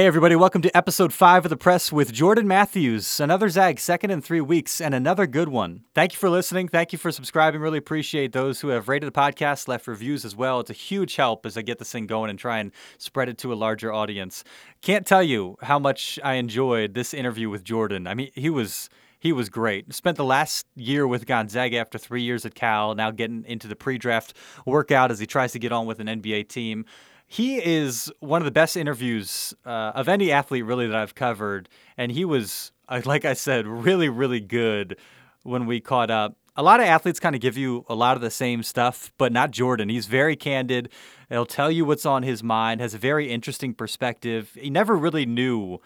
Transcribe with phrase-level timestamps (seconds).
[0.00, 3.20] Hey, everybody, welcome to episode five of the press with Jordan Mathews.
[3.20, 5.84] Another Zag, second in three weeks, and another good one.
[5.94, 6.68] Thank you for listening.
[6.68, 7.60] Thank you for subscribing.
[7.60, 10.58] Really appreciate those who have rated the podcast, left reviews as well.
[10.60, 13.36] It's a huge help as I get this thing going and try and spread it
[13.40, 14.42] to a larger audience.
[14.80, 18.06] Can't tell you how much I enjoyed this interview with Jordan.
[18.06, 18.88] I mean, he was
[19.18, 19.92] he was great.
[19.92, 23.76] Spent the last year with Gonzaga after three years at Cal, now getting into the
[23.76, 26.86] pre draft workout as he tries to get on with an NBA team
[27.32, 31.68] he is one of the best interviews uh, of any athlete really that I've covered,
[31.96, 34.96] and he was uh, like I said, really really good
[35.44, 36.36] when we caught up.
[36.56, 39.32] A lot of athletes kind of give you a lot of the same stuff, but
[39.32, 39.88] not Jordan.
[39.88, 40.90] He's very candid.
[41.28, 42.80] He'll tell you what's on his mind.
[42.80, 44.50] Has a very interesting perspective.
[44.60, 45.78] He never really knew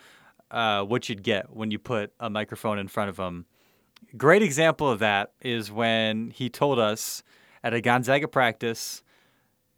[0.51, 3.45] uh, what you'd get when you put a microphone in front of him.
[4.17, 7.23] Great example of that is when he told us
[7.63, 9.03] at a Gonzaga practice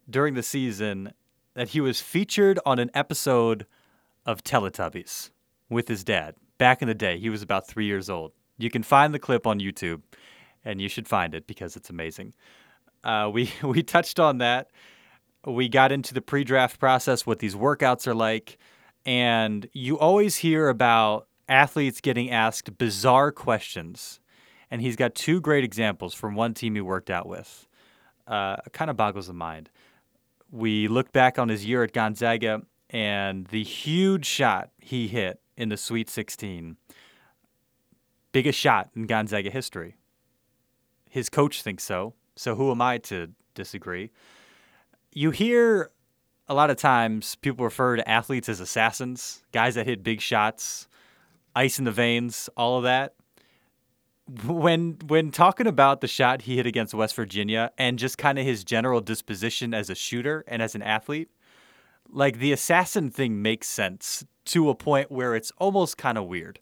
[0.09, 1.11] during the season
[1.57, 3.65] that he was featured on an episode
[4.27, 5.31] of Teletubbies
[5.71, 6.35] with his dad.
[6.59, 8.31] Back in the day, he was about three years old.
[8.59, 10.03] You can find the clip on YouTube,
[10.63, 12.33] and you should find it because it's amazing.
[13.03, 14.69] Uh, we we touched on that.
[15.47, 18.59] We got into the pre-draft process, what these workouts are like,
[19.03, 24.19] and you always hear about athletes getting asked bizarre questions.
[24.69, 27.67] And he's got two great examples from one team he worked out with.
[28.27, 29.71] Uh, kind of boggles the mind
[30.51, 35.69] we look back on his year at Gonzaga and the huge shot he hit in
[35.69, 36.77] the Sweet 16.
[38.31, 39.95] Biggest shot in Gonzaga history.
[41.09, 42.13] His coach thinks so.
[42.35, 44.11] So who am I to disagree?
[45.11, 45.91] You hear
[46.47, 50.87] a lot of times people refer to athletes as assassins, guys that hit big shots,
[51.55, 53.16] ice in the veins, all of that
[54.45, 58.45] when when talking about the shot he hit against West Virginia and just kind of
[58.45, 61.29] his general disposition as a shooter and as an athlete,
[62.09, 66.59] like the assassin thing makes sense to a point where it's almost kind of weird.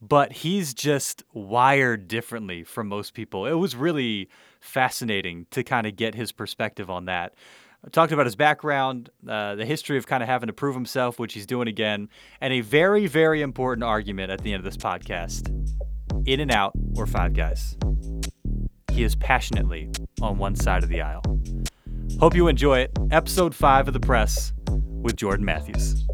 [0.00, 3.46] But he's just wired differently from most people.
[3.46, 4.28] It was really
[4.60, 7.34] fascinating to kind of get his perspective on that.
[7.92, 11.34] Talked about his background, uh, the history of kind of having to prove himself, which
[11.34, 12.08] he's doing again,
[12.40, 15.48] and a very, very important argument at the end of this podcast
[16.26, 17.76] In-N-Out, or Five Guys.
[18.90, 19.90] He is passionately
[20.22, 21.22] on one side of the aisle.
[22.20, 22.96] Hope you enjoy it.
[23.10, 24.52] Episode 5 of The Press
[25.02, 26.06] with Jordan Mathews.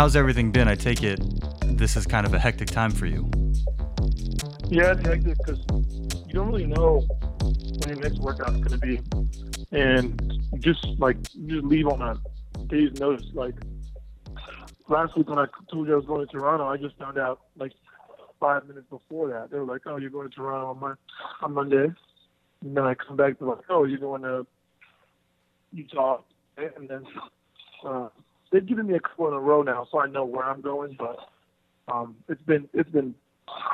[0.00, 0.66] How's everything been?
[0.66, 1.20] I take it
[1.76, 3.30] this is kind of a hectic time for you.
[4.70, 5.58] Yeah, it's hectic because
[6.26, 7.06] you don't really know
[7.40, 8.98] when your next workout's going to be,
[9.72, 12.18] and just like just leave on a
[12.68, 13.26] day's notice.
[13.34, 13.52] Like
[14.88, 17.40] last week when I told you I was going to Toronto, I just found out
[17.58, 17.72] like
[18.40, 19.50] five minutes before that.
[19.50, 20.94] They were like, "Oh, you're going to Toronto on, my,
[21.42, 21.92] on Monday,"
[22.62, 24.46] and then I come back to like, "Oh, you're going to
[25.74, 26.22] Utah,"
[26.56, 27.04] and then
[27.84, 28.08] uh,
[28.50, 30.96] they've given me a couple in a row now, so I know where I'm going.
[30.98, 31.18] But
[31.92, 33.14] um, it's been it's been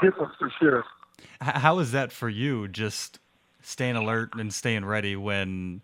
[0.03, 0.85] different for sure.
[1.41, 2.69] How is that for you?
[2.69, 3.19] Just
[3.63, 5.83] staying alert and staying ready when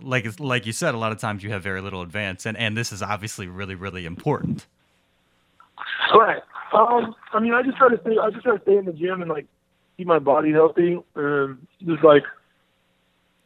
[0.00, 2.76] like like you said a lot of times you have very little advance and and
[2.76, 4.66] this is obviously really really important
[6.14, 6.42] right
[6.72, 8.92] um i mean i just try to stay i just try to stay in the
[8.92, 9.46] gym and like
[9.96, 12.22] keep my body healthy and just like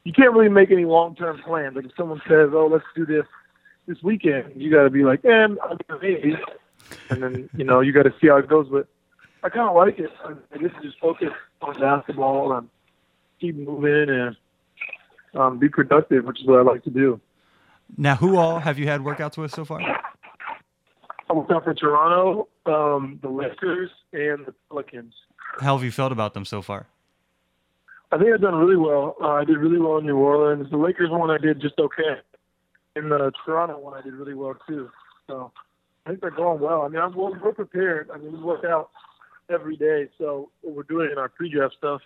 [0.04, 3.04] you can't really make any long term plans like if someone says oh let's do
[3.04, 3.24] this
[3.88, 5.49] this weekend you got to be like eh,
[6.00, 6.37] maybe
[7.10, 8.87] and then you know you got to see how it goes but
[9.43, 12.69] i kind of like it i, I guess just focus on basketball and
[13.41, 14.37] keep moving and
[15.34, 17.21] um, be productive, which is what I like to do.
[17.97, 19.81] Now, who all have you had workouts with so far?
[19.81, 25.15] I worked out for Toronto, um, the Lakers, and the Pelicans.
[25.60, 26.87] How have you felt about them so far?
[28.10, 29.16] I think I've done really well.
[29.21, 30.71] Uh, I did really well in New Orleans.
[30.71, 32.21] The Lakers one I did just okay.
[32.98, 34.91] In the Toronto one I did really well too.
[35.26, 35.53] So
[36.04, 36.82] I think they're going well.
[36.82, 38.10] I mean, I'm, we're prepared.
[38.12, 38.91] I mean, we work out
[39.50, 40.09] every day.
[40.19, 42.00] So what we're doing in our pre-draft stuff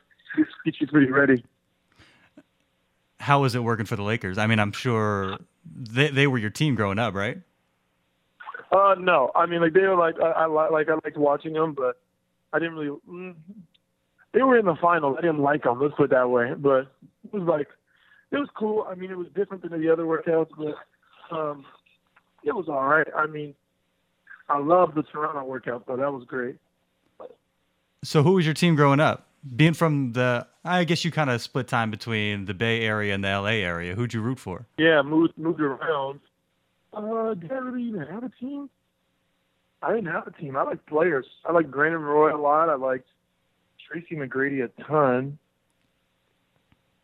[0.65, 1.45] get you pretty ready.
[3.21, 4.39] How was it working for the Lakers?
[4.39, 7.41] I mean, I'm sure they they were your team growing up, right?
[8.73, 9.31] Uh, no.
[9.35, 12.01] I mean, like they were like I, I like I liked watching them, but
[12.53, 12.99] I didn't really.
[13.09, 13.35] Mm,
[14.33, 15.17] they were in the finals.
[15.19, 15.81] I didn't like them.
[15.81, 16.55] Let's put it that way.
[16.57, 16.91] But
[17.25, 17.69] it was like
[18.33, 18.87] it was cool.
[18.89, 21.65] I mean, it was different than the other workouts, but um,
[22.43, 23.07] it was all right.
[23.17, 23.55] I mean,
[24.49, 25.97] I love the Toronto workout, though.
[25.97, 26.57] That was great.
[28.03, 29.29] So, who was your team growing up?
[29.57, 33.25] being from the, I guess you kind of split time between the Bay Area and
[33.25, 33.95] the LA area.
[33.95, 34.67] Who'd you root for?
[34.79, 36.21] Yeah, moved moved around.
[36.93, 38.71] Uh, did I really even have a team?
[39.83, 40.57] I didn't have a team.
[40.57, 41.27] I liked players.
[41.45, 42.69] I liked Brandon Roy a lot.
[42.69, 43.09] I liked
[43.89, 45.39] Tracy McGrady a ton.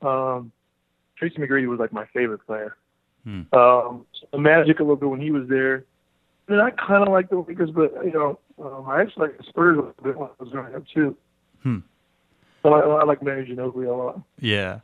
[0.01, 0.53] Um,
[1.19, 2.77] Tracy McGrady was like my favorite player.
[3.25, 3.43] Hmm.
[3.53, 5.85] Um, the Magic a little bit when he was there.
[6.49, 9.45] And I kind of like the Lakers, but you know, um, I actually like the
[9.45, 11.17] Spurs a little bit when I was growing up too.
[11.63, 11.79] Hmm.
[12.63, 14.21] But I, I like Manu Ginobili a lot.
[14.41, 14.81] Yeah.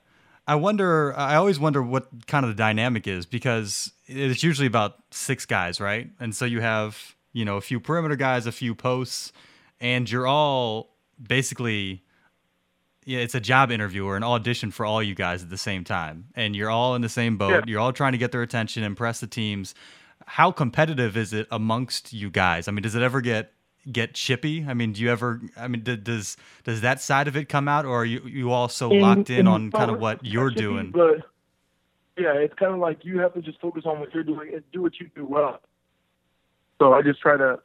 [0.46, 1.16] I wonder.
[1.16, 5.80] I always wonder what kind of the dynamic is because it's usually about six guys,
[5.80, 6.10] right?
[6.20, 9.32] And so you have you know a few perimeter guys, a few posts,
[9.80, 10.90] and you're all
[11.22, 12.03] basically
[13.04, 15.84] yeah, it's a job interview or an audition for all you guys at the same
[15.84, 17.50] time, and you're all in the same boat.
[17.50, 17.60] Yeah.
[17.66, 19.74] You're all trying to get their attention, impress the teams.
[20.26, 22.66] How competitive is it amongst you guys?
[22.66, 23.52] I mean, does it ever get
[23.90, 24.64] get chippy?
[24.66, 25.40] I mean, do you ever?
[25.56, 28.50] I mean, d- does does that side of it come out, or are you you
[28.50, 30.90] all so locked in, on kind of what you're be, doing?
[30.90, 31.18] But
[32.16, 34.62] yeah, it's kind of like you have to just focus on what you're doing and
[34.72, 35.60] do what you do well.
[36.80, 37.60] So I just try to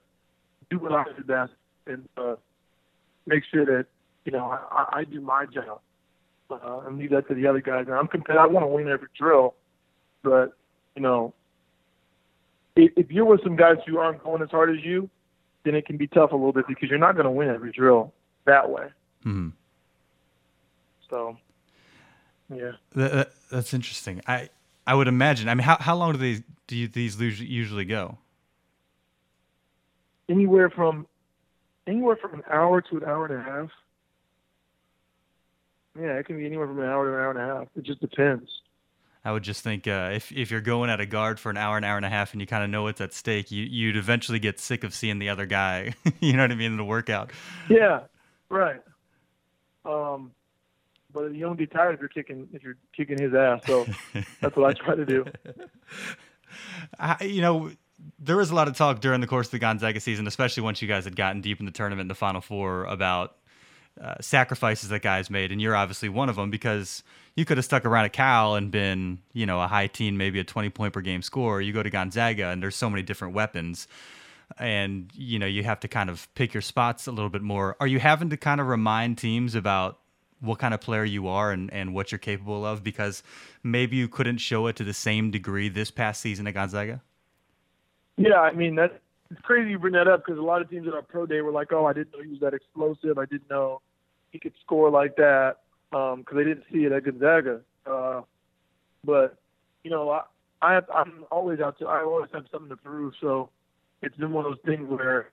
[0.69, 1.53] do what I do best
[1.87, 2.35] and uh,
[3.25, 3.85] make sure that
[4.25, 5.79] you know I, I do my job
[6.51, 7.85] uh, and leave that to the other guys.
[7.87, 8.41] And I'm competitive.
[8.43, 9.55] I want to win every drill,
[10.23, 10.53] but
[10.95, 11.33] you know,
[12.75, 15.09] if, if you're with some guys who aren't going as hard as you,
[15.63, 17.71] then it can be tough a little bit because you're not going to win every
[17.71, 18.13] drill
[18.45, 18.87] that way.
[19.25, 19.51] Mhm.
[21.09, 21.37] So,
[22.53, 22.71] yeah.
[22.95, 24.21] That, that- that's interesting.
[24.27, 24.49] I
[24.87, 25.49] I would imagine.
[25.49, 28.17] I mean, how how long do these do you, these usually usually go?
[30.29, 31.07] anywhere from
[31.87, 33.69] anywhere from an hour to an hour and a half.
[35.97, 37.67] Yeah, it can be anywhere from an hour to an hour and a half.
[37.75, 38.49] It just depends.
[39.23, 41.77] I would just think uh, if if you're going at a guard for an hour,
[41.77, 43.97] an hour and a half, and you kind of know what's at stake, you you'd
[43.97, 45.93] eventually get sick of seeing the other guy.
[46.19, 47.31] you know what I mean in the workout.
[47.69, 48.01] Yeah,
[48.49, 48.81] right.
[49.83, 50.31] Um,
[51.13, 53.61] but you don't get tired if you're kicking if you're kicking his ass.
[53.65, 53.85] So
[54.41, 55.25] that's what I try to do.
[56.99, 57.71] I, you know,
[58.19, 60.81] there was a lot of talk during the course of the Gonzaga season, especially once
[60.81, 63.35] you guys had gotten deep in the tournament, in the Final Four, about
[63.99, 67.03] uh, sacrifices that guys made, and you're obviously one of them because
[67.35, 70.39] you could have stuck around at Cal and been, you know, a high teen, maybe
[70.39, 71.61] a 20 point per game scorer.
[71.61, 73.87] You go to Gonzaga, and there's so many different weapons,
[74.57, 77.75] and you know you have to kind of pick your spots a little bit more.
[77.79, 79.99] Are you having to kind of remind teams about
[80.41, 83.23] what kind of player you are and, and what you're capable of because
[83.63, 87.01] maybe you couldn't show it to the same degree this past season at Gonzaga?
[88.17, 88.93] Yeah, I mean that's
[89.31, 91.41] it's crazy you bring that up because a lot of teams at our pro day
[91.41, 93.17] were like, "Oh, I didn't know he was that explosive.
[93.17, 93.81] I didn't know
[94.31, 95.57] he could score like that,"
[95.91, 97.61] because they didn't see it at Gonzaga.
[97.85, 98.21] Uh,
[99.03, 99.37] but
[99.83, 100.21] you know, I,
[100.61, 101.87] I have, I'm always out to.
[101.87, 103.13] I always have something to prove.
[103.21, 103.49] So
[104.01, 105.29] it's been one of those things where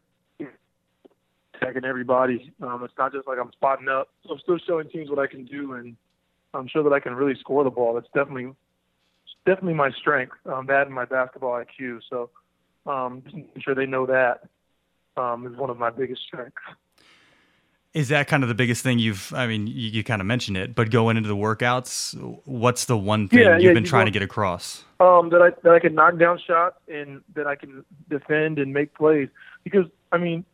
[1.57, 2.53] attacking everybody.
[2.63, 4.09] Um, it's not just like I'm spotting up.
[4.25, 5.97] So I'm still showing teams what I can do, and
[6.55, 7.95] I'm sure that I can really score the ball.
[7.95, 8.53] That's definitely
[9.45, 10.35] definitely my strength.
[10.47, 12.01] Um, that and my basketball IQ.
[12.11, 12.31] So
[12.87, 13.23] um,
[13.59, 14.43] sure they know that
[15.21, 16.63] um, is one of my biggest strengths.
[17.95, 19.33] Is that kind of the biggest thing you've?
[19.33, 22.97] I mean, you, you kind of mentioned it, but going into the workouts, what's the
[22.99, 24.85] one thing Yeah, you've yeah, been you trying go- to get across?
[25.01, 28.73] Um, that I that I can knock down shots and that I can defend and
[28.73, 29.29] make plays.
[29.65, 30.45] Because I mean,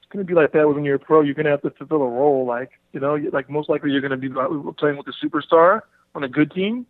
[0.00, 1.22] it's going to be like that when you're a pro.
[1.22, 2.46] You're going to have to fulfill a role.
[2.46, 5.82] Like you know, like most likely you're going to be playing with a superstar
[6.14, 6.86] on a good team.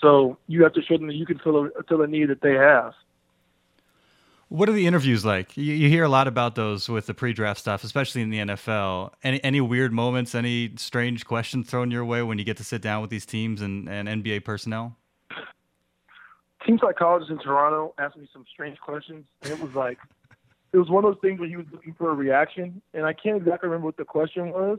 [0.00, 2.40] So you have to show them that you can fill a, fill a need that
[2.42, 2.92] they have.
[4.48, 5.56] What are the interviews like?
[5.56, 9.12] You, you hear a lot about those with the pre-draft stuff, especially in the NFL.
[9.22, 10.34] Any any weird moments?
[10.34, 13.60] Any strange questions thrown your way when you get to sit down with these teams
[13.62, 14.96] and, and NBA personnel?
[16.66, 19.98] team psychologist in Toronto asked me some strange questions, it was like,
[20.72, 23.12] it was one of those things where he was looking for a reaction, and I
[23.12, 24.78] can't exactly remember what the question was,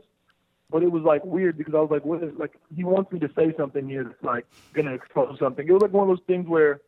[0.68, 2.54] but it was like weird because I was like, what is like?
[2.74, 5.66] He wants me to say something here that's like gonna expose something.
[5.66, 6.80] It was like one of those things where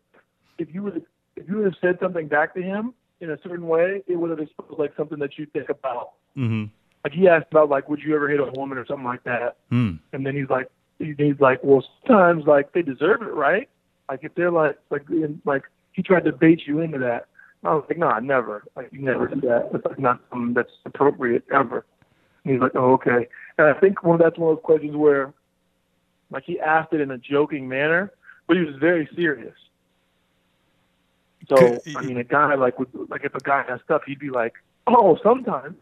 [0.59, 1.05] if you would
[1.41, 4.31] if you would have said something back to him in a certain way, it would
[4.31, 6.13] have exposed like something that you think about.
[6.37, 6.65] Mm-hmm.
[7.05, 9.57] Like he asked about like, would you ever hit a woman or something like that?
[9.71, 9.93] Hmm.
[10.13, 13.69] And then he's like, he's like, well, sometimes like they deserve it, right?
[14.09, 17.27] Like if they're like, like, in, like he tried to bait you into that.
[17.65, 18.65] I was like, no, never.
[18.77, 19.71] Like you never do that.
[19.75, 21.85] It's like not something that's appropriate ever.
[22.45, 23.29] And he's like, oh, okay.
[23.59, 25.33] And I think one that's one of those questions where,
[26.31, 28.13] like, he asked it in a joking manner,
[28.47, 29.55] but he was very serious.
[31.49, 34.19] So Could- I mean, a guy like would like if a guy has stuff, he'd
[34.19, 34.55] be like,
[34.87, 35.77] oh, sometimes.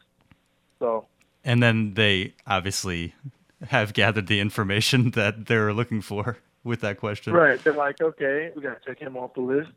[0.79, 1.07] So
[1.45, 3.15] And then they obviously
[3.69, 7.33] have gathered the information that they're looking for with that question.
[7.33, 9.71] right, they're like, okay, we gotta check him off the list.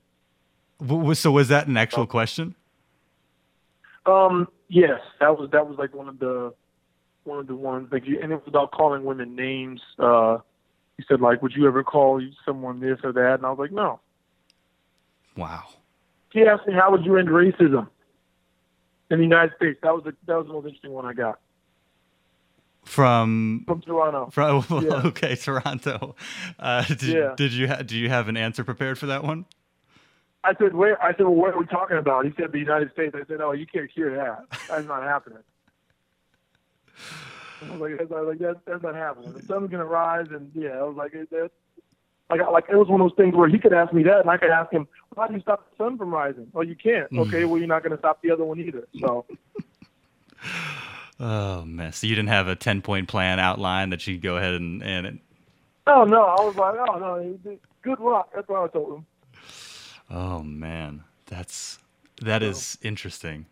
[1.20, 2.56] So was that an actual question?
[4.06, 6.54] Um, yes, that was that was like one of the
[7.26, 9.82] one of the ones like you, and it was about calling women names.
[10.00, 10.38] Uh,
[10.98, 13.36] he said like, would you ever call someone this or that?
[13.36, 14.00] And I was like, no.
[15.38, 15.66] Wow.
[16.32, 17.88] He asked me how would you end racism
[19.10, 19.80] in the United States.
[19.82, 21.40] That was the that was the most interesting one I got.
[22.86, 24.30] from from Toronto.
[24.32, 25.02] From Yeah.
[25.08, 26.16] okay, Toronto.
[26.58, 27.34] Uh, did, Yeah.
[27.36, 29.46] did you ha- do you have an answer prepared for that one?
[30.44, 31.02] I said, where?
[31.04, 32.24] I said, well, what are we talking about?
[32.26, 33.14] He said, the United States.
[33.14, 34.46] I said, oh, you can't hear that.
[34.70, 35.40] That's not happening.
[37.62, 39.34] I was like, that's not, like that, that's not happening.
[39.34, 41.52] The sun's gonna rise, and yeah, I was like, it, that,
[42.30, 44.30] like, like it was one of those things where he could ask me that, and
[44.30, 46.48] I could ask him, how do you stop the sun from rising?
[46.54, 47.08] Oh, you can't.
[47.18, 48.88] Okay, well, you're not gonna stop the other one either.
[49.00, 49.26] So
[51.20, 54.38] Oh man, so you didn't have a ten point plan outline that you could go
[54.38, 55.20] ahead and and
[55.88, 58.30] Oh no, I was like, oh no, good luck.
[58.34, 59.06] That's what I told him.
[60.10, 61.80] oh man, that's
[62.22, 63.48] that is interesting.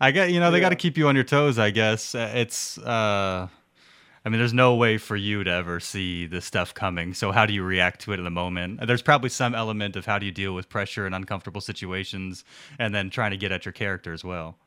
[0.00, 1.58] I get you know they got to keep you on your toes.
[1.58, 2.78] I guess it's.
[2.78, 3.48] uh
[4.24, 7.14] I mean, there's no way for you to ever see this stuff coming.
[7.14, 8.86] So how do you react to it in the moment?
[8.86, 12.44] There's probably some element of how do you deal with pressure and uncomfortable situations,
[12.78, 14.58] and then trying to get at your character as well.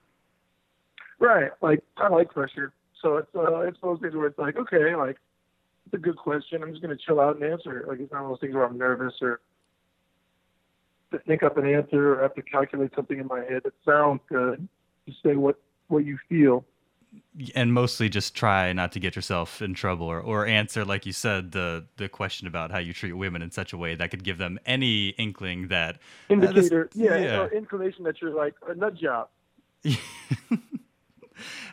[1.20, 1.52] Right.
[1.62, 5.18] Like I like pressure, so it's uh, it's those things where it's like, okay, like
[5.86, 6.64] it's a good question.
[6.64, 7.88] I'm just gonna chill out and answer it.
[7.88, 9.40] Like it's not one of those things where I'm nervous or
[11.12, 14.22] to think up an answer or have to calculate something in my head that sounds
[14.28, 14.68] good.
[15.08, 16.66] Just say what what you feel.
[17.56, 21.12] And mostly just try not to get yourself in trouble or, or answer like you
[21.12, 24.24] said the the question about how you treat women in such a way that could
[24.24, 27.40] give them any inkling that uh, Indicator, yeah, yeah.
[27.40, 29.30] Or inclination that you're like a nut job.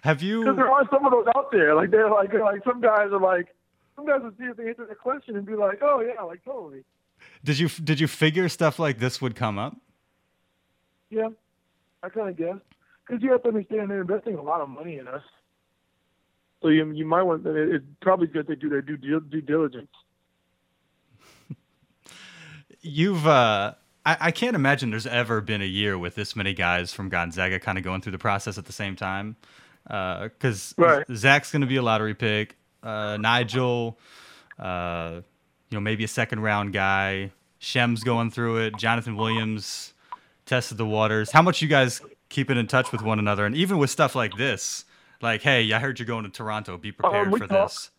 [0.02, 1.74] have you Because there are some of those out there.
[1.74, 3.54] Like they're like like some guys are like
[3.96, 6.44] some guys will see if they answer the question and be like, oh yeah, like
[6.44, 6.84] totally.
[7.44, 9.76] did you did you figure stuff like this would come up
[11.10, 11.28] Yeah,
[12.02, 12.56] I kind of guess.
[13.10, 15.22] Because you have to understand they're investing a lot of money in us.
[16.62, 19.40] So you you might want it, it's probably good they do their due due due
[19.40, 19.90] diligence.
[22.80, 23.74] you've uh
[24.06, 27.58] I, I can't imagine there's ever been a year with this many guys from Gonzaga
[27.58, 29.36] kind of going through the process at the same time.
[29.84, 31.04] Because Right.
[31.12, 32.56] Zach's going to be a lottery pick.
[32.82, 33.98] Uh, Nigel,
[34.58, 35.20] uh,
[35.68, 37.32] you know, maybe a second round guy.
[37.58, 38.74] Shem's going through it.
[38.74, 39.92] Johnathan Williams
[40.46, 41.30] tested the waters.
[41.30, 44.36] How much you guys keeping in touch with one another, and even with stuff like
[44.38, 44.86] this,
[45.20, 46.78] like, hey, I heard you're going to Toronto.
[46.78, 47.90] Be prepared Um, for talk- this.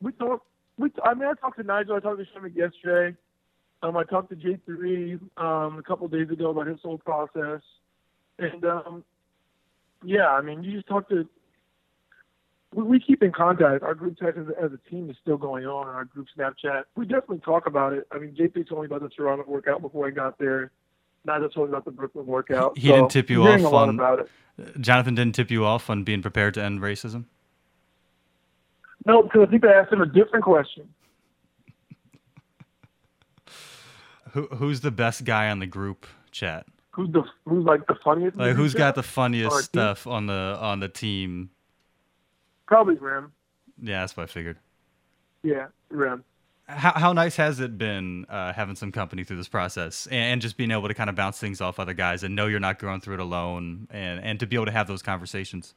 [0.00, 0.46] We talked.
[0.78, 1.96] We I mean I talked to Nigel.
[1.96, 3.16] I talked to Przemek yesterday.
[3.82, 7.60] Um, I talked to J three um a couple days ago about his whole process,
[8.38, 9.04] and um,
[10.04, 11.28] yeah, I mean you just talk to.
[12.74, 13.82] We, we keep in contact.
[13.84, 15.86] Our group text as, as a team is still going on.
[15.86, 16.84] Our group Snapchat.
[16.96, 18.06] We definitely talk about it.
[18.10, 20.72] I mean, JP told me about the Toronto workout before I got there.
[21.26, 22.76] Told me about the Brooklyn workout.
[22.76, 24.30] He So, didn't tip you off a lot on- about it.
[24.80, 27.24] Johnathan didn't tip you off on being prepared to end racism.
[29.06, 30.88] No, because I think I asked him a different question.
[34.32, 36.66] Who who's the best guy on the group chat?
[36.90, 38.36] Who's the who's like the funniest?
[38.36, 41.50] Like who's got the funniest stuff on the on the team?
[42.66, 43.32] Probably Rim.
[43.80, 44.58] Yeah, that's what I figured.
[45.42, 46.24] Yeah, Rim.
[46.66, 50.42] How how nice has it been uh, having some company through this process and, and
[50.42, 52.78] just being able to kind of bounce things off other guys and know you're not
[52.78, 55.74] going through it alone and and to be able to have those conversations.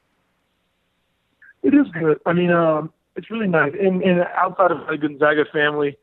[1.62, 2.18] It is good.
[2.24, 3.72] I mean, um, it's really nice.
[3.78, 5.98] And, and outside of the Gonzaga family,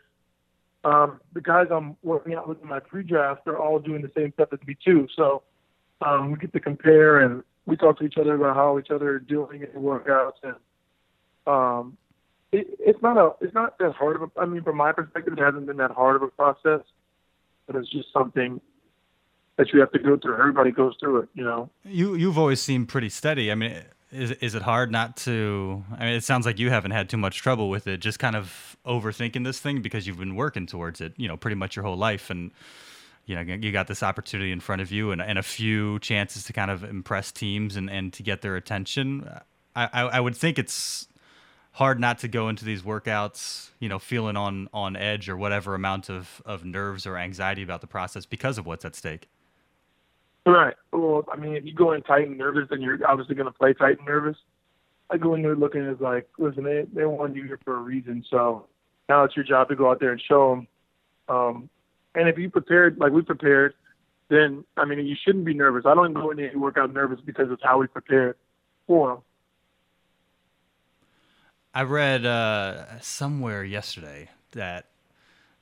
[0.84, 4.34] um, the guys I'm working out with in my pre-draft, they're all doing the same
[4.34, 5.08] stuff as me too.
[5.16, 5.42] So
[6.02, 9.10] um, we get to compare and we talk to each other about how each other
[9.10, 10.34] are doing in workouts.
[10.44, 10.56] And
[11.48, 11.98] um,
[12.56, 14.40] it, it's not a, it's not that hard of a.
[14.40, 16.82] I mean, from my perspective, it hasn't been that hard of a process,
[17.68, 18.62] but it's just something
[19.58, 20.38] that you have to go through.
[20.38, 21.70] Everybody goes through it, you know.
[21.84, 23.52] You you've always seemed pretty steady.
[23.52, 23.76] I mean,
[24.12, 25.84] is is it hard not to?
[25.98, 28.00] I mean, it sounds like you haven't had too much trouble with it.
[28.00, 31.56] Just kind of overthinking this thing because you've been working towards it, you know, pretty
[31.56, 32.52] much your whole life, and
[33.26, 36.44] you know, you got this opportunity in front of you and, and a few chances
[36.44, 39.28] to kind of impress teams and, and to get their attention.
[39.76, 41.08] I, I I would think it's
[41.76, 45.76] hard not to go into these workouts, you know, feeling on on edge or whatever
[45.76, 49.28] amount of of nerves or anxiety about the process because of what's at stake.
[50.46, 50.76] Right.
[50.94, 53.58] Well, I mean, if you go in tight and nervous, then you're obviously going to
[53.58, 54.38] play tight and nervous.
[55.10, 57.82] I go in there looking as like, listen, they they want you here for a
[57.82, 58.24] reason.
[58.30, 58.68] So
[59.10, 60.68] now it's your job to go out there and show them.
[61.28, 61.70] Um,
[62.16, 63.74] and if you prepared like we prepared,
[64.30, 65.84] then I mean, you shouldn't be nervous.
[65.86, 68.38] I don't go in there and work out nervous because it's how we prepared
[68.88, 69.18] for them.
[71.76, 74.88] I read uh, somewhere yesterday that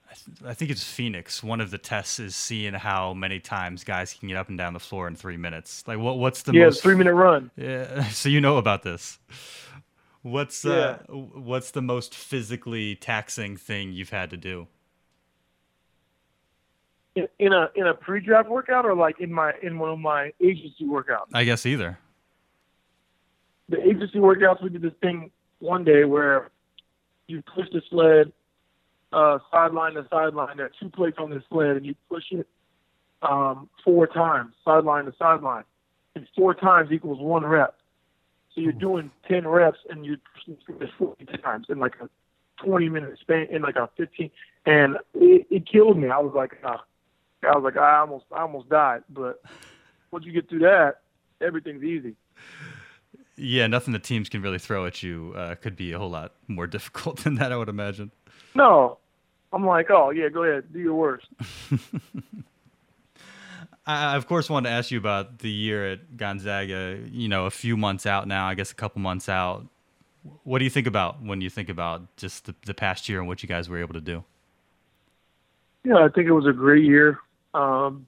[0.10, 1.44] I, th- I think it's Phoenix.
[1.44, 4.74] One of the tests is seeing how many times guys can get up and down
[4.74, 5.84] the floor in three minutes.
[5.88, 7.52] Like, what what's the Yeah, most three minute run.
[7.58, 9.20] Yeah, so you know about this.
[10.24, 14.68] What's uh, what's the most physically taxing thing you've had to do?
[17.16, 20.32] In, in a in a pre-draft workout or like in my in one of my
[20.42, 21.34] agency workouts.
[21.34, 22.00] I guess either.
[23.70, 25.32] the agency workouts, we did this thing
[25.64, 26.52] one day where
[27.28, 28.32] you push the sled
[29.14, 30.58] uh, sideline to sideline.
[30.58, 32.48] There are two plates on the sled, and you push it
[33.22, 35.64] um, four times, sideline to sideline.
[36.16, 37.76] And four times equals one rep.
[38.54, 42.10] So you're doing 10 reps, and you're pushing it 40 times in like a
[42.64, 44.30] 20 minute span, in like a 15.
[44.66, 46.10] And it, it killed me.
[46.10, 46.78] I was like, uh,
[47.42, 49.04] I was like, I almost, I almost died.
[49.10, 49.42] But
[50.12, 51.02] once you get through that,
[51.42, 52.16] everything's easy.
[53.44, 56.32] Yeah, nothing the teams can really throw at you uh, could be a whole lot
[56.48, 58.12] more difficult than that, I would imagine.
[58.56, 59.00] No,
[59.52, 61.28] I'm like, oh yeah, go ahead, do your worst.
[63.86, 67.02] I, of course, wanted to ask you about the year at Gonzaga.
[67.12, 69.68] You know, a few months out now, I guess a couple months out.
[70.46, 73.28] What do you think about when you think about just the, the past year and
[73.28, 74.24] what you guys were able to do?
[75.84, 77.20] Yeah, I think it was a great year.
[77.54, 78.08] Um,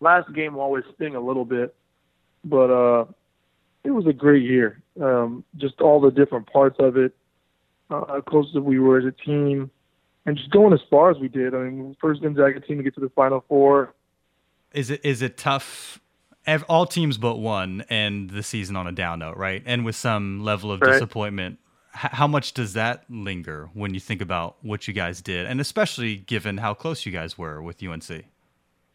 [0.00, 1.76] last game will always sting a little bit,
[2.44, 3.04] but uh,
[3.86, 4.82] it was a great year.
[5.00, 7.14] Um, just all the different parts of it,
[7.90, 9.70] uh, how close we were as a team,
[10.24, 11.54] and just going as far as we did.
[11.54, 13.94] I mean, first Gonzaga team to get to the Final Four.
[14.72, 16.00] Is it is it tough?
[16.68, 19.62] All teams but one end the season on a down note, right?
[19.66, 20.92] And with some level of right.
[20.92, 21.58] disappointment.
[21.98, 26.16] How much does that linger when you think about what you guys did, and especially
[26.16, 28.26] given how close you guys were with UNC?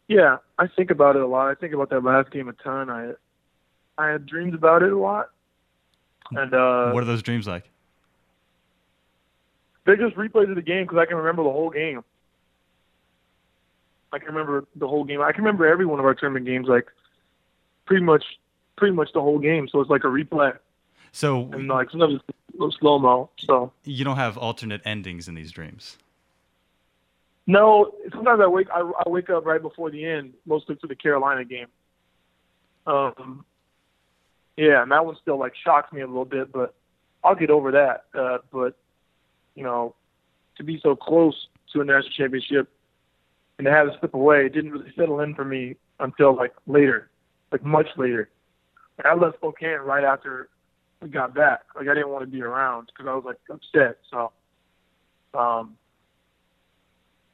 [0.06, 1.48] Yeah, I think about it a lot.
[1.48, 2.90] I think about that last game a ton.
[2.90, 3.14] I
[3.98, 5.30] I had dreams about it a lot.
[6.30, 7.68] And uh, what are those dreams like?
[9.84, 12.04] They're just replays of the game because I can remember the whole game.
[14.12, 15.20] I can remember the whole game.
[15.20, 16.86] I can remember every one of our tournament games, like
[17.86, 18.24] pretty much,
[18.76, 19.68] pretty much the whole game.
[19.68, 20.56] So it's like a replay.
[21.12, 23.30] So and like sometimes it's a little slow mo.
[23.38, 25.98] So you don't have alternate endings in these dreams.
[27.46, 30.94] No, sometimes I wake I, I wake up right before the end, mostly for the
[30.94, 31.66] Carolina game.
[32.86, 33.44] Um,
[34.56, 36.74] yeah, and that one still like shocks me a little bit, but
[37.24, 38.04] I'll get over that.
[38.18, 38.76] Uh, but
[39.54, 39.94] you know,
[40.56, 41.34] to be so close
[41.72, 42.68] to a national championship
[43.58, 46.52] and to have it slip away, it didn't really settle in for me until like
[46.66, 47.10] later,
[47.50, 48.28] like much later.
[48.98, 50.48] Like I left Spokane right after
[51.00, 51.62] we got back.
[51.74, 53.98] Like I didn't want to be around because I was like upset.
[54.10, 54.32] So,
[55.34, 55.76] um,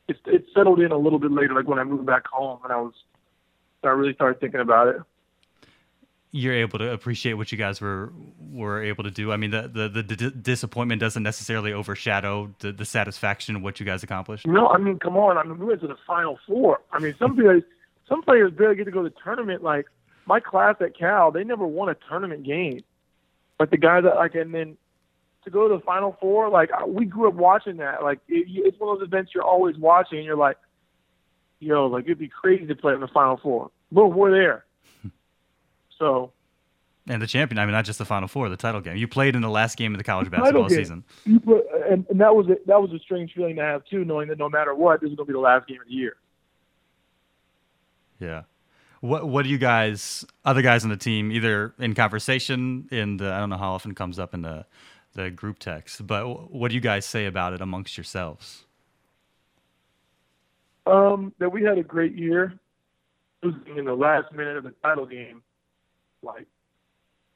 [0.07, 2.73] it it settled in a little bit later, like when I moved back home and
[2.73, 2.95] I was,
[3.83, 5.03] I really started thinking about it
[6.31, 9.33] you're able to appreciate what you guys were were able to do.
[9.33, 13.81] I mean, the the, the d- disappointment doesn't necessarily overshadow the, the satisfaction of what
[13.81, 14.47] you guys accomplished.
[14.47, 15.39] No, I mean, come on.
[15.39, 16.81] I mean, we went to the final four.
[16.93, 17.63] I mean, some players
[18.09, 19.63] some players barely get to go to the tournament.
[19.63, 19.87] Like
[20.27, 22.83] my class at Cal, they never won a tournament game.
[23.59, 24.77] But the guys that like, and then
[25.45, 28.03] to go to the final four, like we grew up watching that.
[28.03, 30.57] Like it, it's one of those events you're always watching, and you're like,
[31.59, 33.71] yo, like it'd be crazy to play in the final four.
[33.91, 34.65] But we're there.
[35.99, 36.33] So.
[37.09, 37.59] And the champion.
[37.59, 38.97] I mean, not just the Final Four, the title game.
[38.97, 41.05] You played in the last game of the college basketball season.
[41.45, 44.29] Put, and, and that was a, that was a strange feeling to have too, knowing
[44.29, 46.17] that no matter what, this is going to be the last game of the year.
[48.21, 48.43] Yeah.
[49.01, 53.33] What What do you guys, other guys on the team, either in conversation, in the
[53.33, 54.67] I don't know how often comes up in the
[55.15, 58.65] the group text, but what do you guys say about it amongst yourselves?
[60.87, 62.53] Um, that we had a great year.
[63.43, 65.43] Losing in the last minute of the title game
[66.23, 66.47] like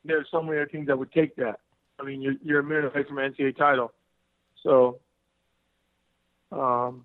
[0.05, 1.61] there's so many other teams that would take that.
[2.01, 3.93] I mean, you're you're a minute away from an NCAA title,
[4.63, 4.99] so
[6.51, 7.05] um,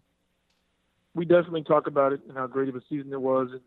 [1.14, 3.62] we definitely talk about it and how great of a season it was, and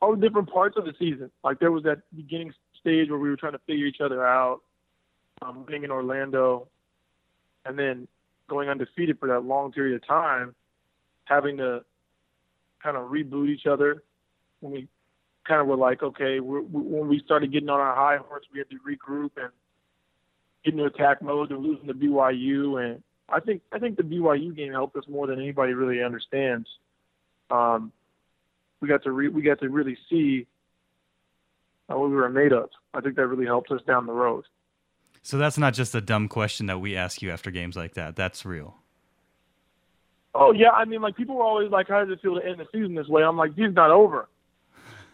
[0.00, 1.30] all the different parts of the season.
[1.42, 4.60] Like there was that beginning stage where we were trying to figure each other out,
[5.42, 6.68] um, winning in Orlando,
[7.64, 8.06] and then
[8.48, 10.54] going undefeated for that long period of time,
[11.24, 11.84] having to
[12.82, 14.02] kind of reboot each other
[14.60, 14.88] when we
[15.46, 18.44] kind of were like, okay, we're, we, when we started getting on our high horse,
[18.52, 19.50] we had to regroup and
[20.64, 22.82] get into attack mode and losing to BYU.
[22.84, 26.68] And I think I think the BYU game helped us more than anybody really understands.
[27.50, 27.92] Um,
[28.80, 30.46] we got to re- we got to really see
[31.90, 32.70] uh, what we were made of.
[32.94, 34.44] I think that really helped us down the road.
[35.22, 38.14] So that's not just a dumb question that we ask you after games like that.
[38.14, 38.76] That's real.
[40.34, 42.60] Oh yeah, I mean, like people were always like, "How does it feel to end
[42.60, 44.28] the season this way?" I'm like, "Season's not over."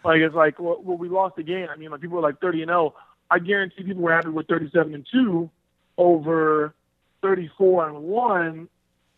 [0.05, 1.69] Like it's like well, well we lost the game.
[1.71, 2.95] I mean, like people were like 30 and 0.
[3.31, 5.51] I guarantee people were happy with 37 and 2
[5.97, 6.75] over
[7.23, 8.69] 34 and 1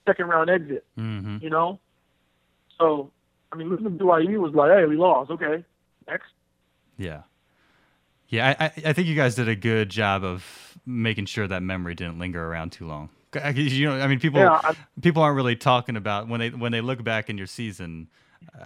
[0.06, 0.84] second round exit.
[0.98, 1.38] Mm-hmm.
[1.40, 1.80] You know,
[2.78, 3.10] so
[3.52, 5.30] I mean, listening to was like, hey, we lost.
[5.30, 5.64] Okay,
[6.06, 6.28] next.
[6.98, 7.22] Yeah.
[8.28, 11.94] Yeah, I, I think you guys did a good job of making sure that memory
[11.94, 13.10] didn't linger around too long.
[13.54, 16.80] You know, I mean, people yeah, people aren't really talking about when they when they
[16.80, 18.08] look back in your season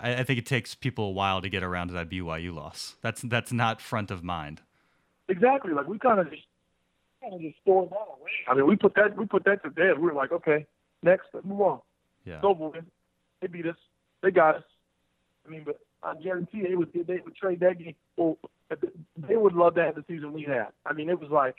[0.00, 2.96] I, I, think it takes people a while to get around to that BYU loss.
[3.02, 4.62] That's that's not front of mind.
[5.28, 5.72] Exactly.
[5.72, 6.42] Like we kind of just
[7.22, 8.30] kind of just throwing that away.
[8.48, 9.98] I mean, we put that we put that to bed.
[9.98, 10.66] We were like, okay,
[11.02, 11.80] next, let's move on.
[12.24, 12.36] Yeah.
[12.36, 12.84] It's over with.
[13.40, 13.76] They beat us.
[14.22, 14.62] They got us.
[15.46, 17.94] I mean, but I guarantee they would they would trade that game.
[18.16, 18.38] Well,
[19.16, 20.68] they would love to have the season we had.
[20.86, 21.56] I mean, it was like,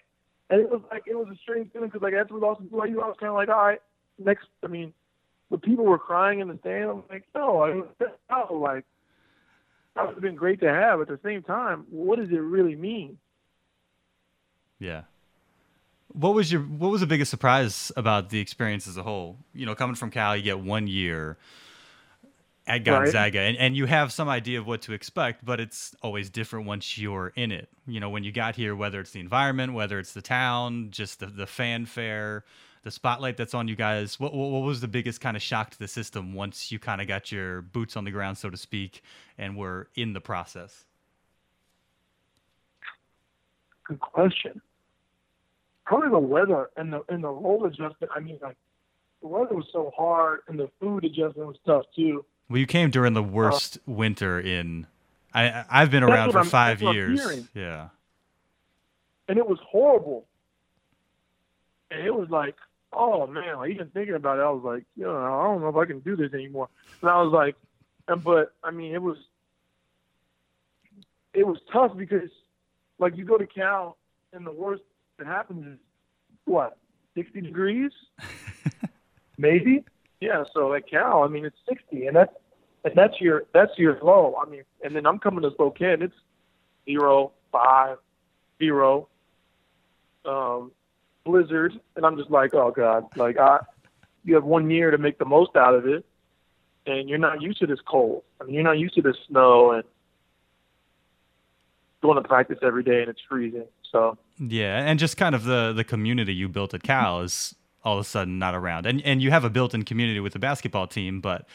[0.49, 2.67] and it was like it was a strange feeling because like after we lost to
[2.67, 3.81] BYU, I was kind of like, all right,
[4.17, 4.47] next.
[4.63, 4.93] I mean,
[5.51, 6.89] the people were crying in the stand.
[6.89, 7.73] I'm like, no, I
[8.29, 8.85] no, like
[9.95, 11.01] that would have been great to have.
[11.01, 13.17] At the same time, what does it really mean?
[14.79, 15.03] Yeah.
[16.11, 19.37] What was your what was the biggest surprise about the experience as a whole?
[19.53, 21.37] You know, coming from Cal, you get one year
[22.65, 23.45] at Gonzaga, right.
[23.45, 26.97] and, and you have some idea of what to expect, but it's always different once
[26.99, 27.67] you're in it.
[27.87, 31.19] You know, when you got here, whether it's the environment, whether it's the town, just
[31.19, 32.45] the, the fanfare,
[32.89, 34.19] the spotlight that's on you guys.
[34.19, 37.07] What, what was the biggest kind of shock to the system once you kind of
[37.07, 39.01] got your boots on the ground, so to speak,
[39.37, 40.85] and were in the process?
[43.83, 44.61] Good question
[45.89, 48.11] probably the weather and the and the role adjustment.
[48.15, 48.55] I mean, like
[49.21, 52.23] the weather was so hard, and the food adjustment was tough too.
[52.47, 54.87] Well, you came during the worst uh, winter in.
[55.33, 57.47] I I've been around for I'm, 5 years.
[57.53, 57.89] Yeah.
[59.27, 60.25] And it was horrible.
[61.91, 62.55] And it was like,
[62.93, 65.69] oh man, like even thinking about it, I was like, you know, I don't know
[65.69, 66.69] if I can do this anymore.
[67.01, 67.55] And I was like,
[68.07, 69.17] and but I mean, it was
[71.33, 72.29] it was tough because
[72.97, 73.97] like you go to Cal
[74.33, 74.83] and the worst
[75.17, 75.79] that happens is
[76.45, 76.77] what,
[77.15, 77.91] 60 degrees?
[79.37, 79.83] Maybe.
[80.19, 80.43] Yeah.
[80.53, 82.33] So at Cal, I mean, it's 60, and that's
[82.83, 84.35] and that's your that's your low.
[84.41, 86.01] I mean, and then I'm coming to Spokane.
[86.01, 86.15] It's
[86.85, 87.97] zero, five,
[88.57, 89.07] zero,
[90.25, 90.71] um,
[91.25, 93.59] blizzard, and I'm just like, oh god, like I,
[94.23, 96.05] you have one year to make the most out of it,
[96.85, 98.23] and you're not used to this cold.
[98.41, 99.83] I mean, you're not used to this snow and
[102.01, 103.65] going to practice every day and it's freezing.
[103.91, 107.97] So yeah, and just kind of the the community you built at Cal is all
[107.97, 110.87] of a sudden not around, and and you have a built-in community with the basketball
[110.87, 111.47] team, but.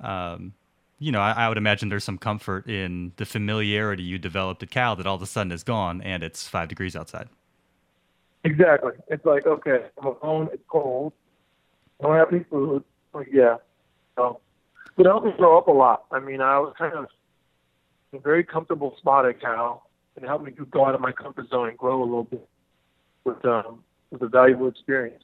[0.00, 0.54] Um,
[0.98, 4.70] you know, I, I, would imagine there's some comfort in the familiarity you developed at
[4.70, 7.28] Cal that all of a sudden is gone and it's five degrees outside.
[8.44, 8.92] Exactly.
[9.08, 11.12] It's like, okay, I'm alone, it's cold,
[12.00, 12.84] I don't have any food.
[13.12, 13.56] Like, yeah.
[14.16, 14.40] So,
[14.96, 16.04] but it helped me grow up a lot.
[16.10, 17.06] I mean, I was kind of
[18.12, 21.12] in a very comfortable spot at Cal and it helped me go out of my
[21.12, 22.48] comfort zone and grow a little bit
[23.24, 25.22] with um, with a valuable experience.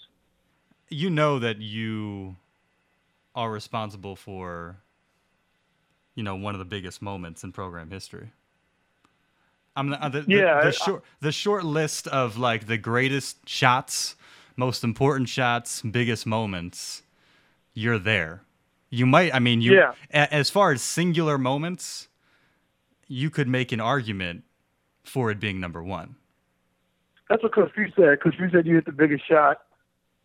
[0.89, 2.37] You know that you
[3.35, 4.79] are responsible for,
[6.17, 8.33] you know, one of the biggest moments in program history.
[9.81, 14.15] I'm the, the, yeah, the, the short the short list of like the greatest shots,
[14.57, 17.03] most important shots, biggest moments.
[17.73, 18.43] You're there.
[18.91, 19.35] You might.
[19.35, 19.75] I mean, you.
[19.75, 19.95] Yeah.
[20.11, 22.09] as far as singular moments,
[23.09, 24.45] you could make an argument
[25.03, 26.17] for it being number one.
[27.31, 28.21] That's what Coach Few said.
[28.21, 29.63] Coach Few said you hit the biggest shot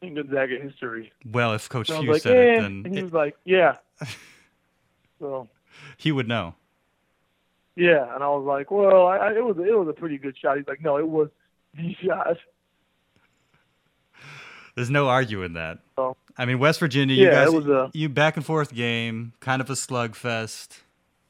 [0.02, 1.14] in Gonzaga history.
[1.32, 2.40] Well, if Coach Few like, said eh.
[2.40, 3.78] it, then and he it, was like, "Yeah."
[5.20, 5.48] so
[5.96, 6.56] he would know.
[7.76, 10.38] Yeah, and I was like, "Well, I, I, it was it was a pretty good
[10.38, 11.30] shot." He's like, "No, it was
[11.74, 12.38] the shot."
[14.76, 15.80] There's no arguing that.
[15.96, 18.74] So, I mean, West Virginia, you yeah, guys, it was a, you back and forth
[18.74, 20.80] game, kind of a slugfest.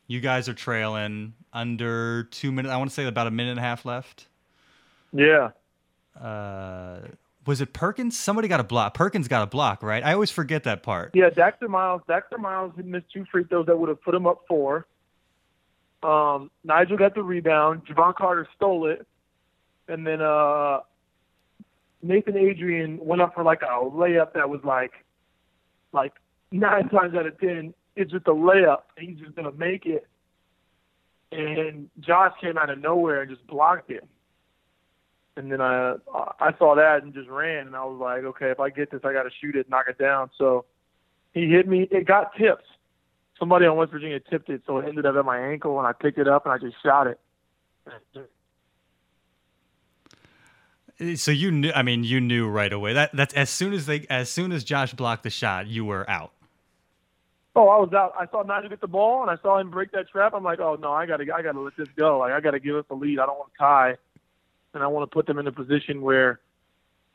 [0.08, 2.74] You guys are trailing under two minutes.
[2.74, 4.28] I want to say about a minute and a half left.
[5.14, 5.52] Yeah.
[6.20, 7.00] Uh,
[7.46, 8.18] was it Perkins?
[8.18, 8.94] Somebody got a block.
[8.94, 10.04] Perkins got a block, right?
[10.04, 11.12] I always forget that part.
[11.14, 12.02] Yeah, Daxter Miles.
[12.08, 14.86] Daxter Miles had missed two free throws that would have put him up four.
[16.06, 17.86] Um, Nigel got the rebound.
[17.86, 19.06] Jevon Carter stole it,
[19.88, 20.80] and then uh,
[22.02, 24.92] Nathan Adrian went up for like a layup that was like,
[25.92, 26.14] like
[26.52, 28.82] nine times out of ten it's just a layup.
[28.98, 30.08] He's just gonna make it.
[31.32, 34.08] And Josh came out of nowhere and just blocked it.
[35.38, 35.96] And then I
[36.40, 39.02] I saw that and just ran and I was like, okay, if I get this,
[39.04, 40.30] I got to shoot it, knock it down.
[40.38, 40.66] So
[41.34, 41.88] he hit me.
[41.92, 42.68] It got tipped.
[43.40, 45.92] Somebody on West Virginia tipped it, so it ended up at my ankle, and I
[45.92, 47.20] picked it up and I just shot it.
[51.18, 51.72] So you knew.
[51.76, 54.64] I mean, you knew right away that that's as soon as they, as soon as
[54.64, 56.32] Josh blocked the shot, you were out.
[57.58, 58.14] Oh, I was out.
[58.18, 60.34] I saw Nigel get the ball, and I saw him break that trap.
[60.34, 62.20] I'm like, oh no, I gotta, I gotta let this go.
[62.20, 63.20] Like I gotta give us the lead.
[63.20, 63.96] I don't want to tie,
[64.74, 66.40] and I want to put them in a position where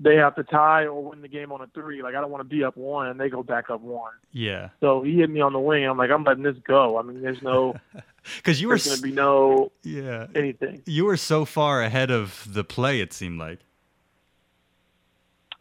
[0.00, 2.02] they have to tie or win the game on a three.
[2.02, 4.12] Like I don't want to be up one and they go back up one.
[4.32, 4.70] Yeah.
[4.80, 5.84] So he hit me on the wing.
[5.84, 6.98] I'm like, I'm letting this go.
[6.98, 7.76] I mean, there's no,
[8.36, 10.82] because you were going to be no, yeah, anything.
[10.86, 13.00] You were so far ahead of the play.
[13.00, 13.60] It seemed like.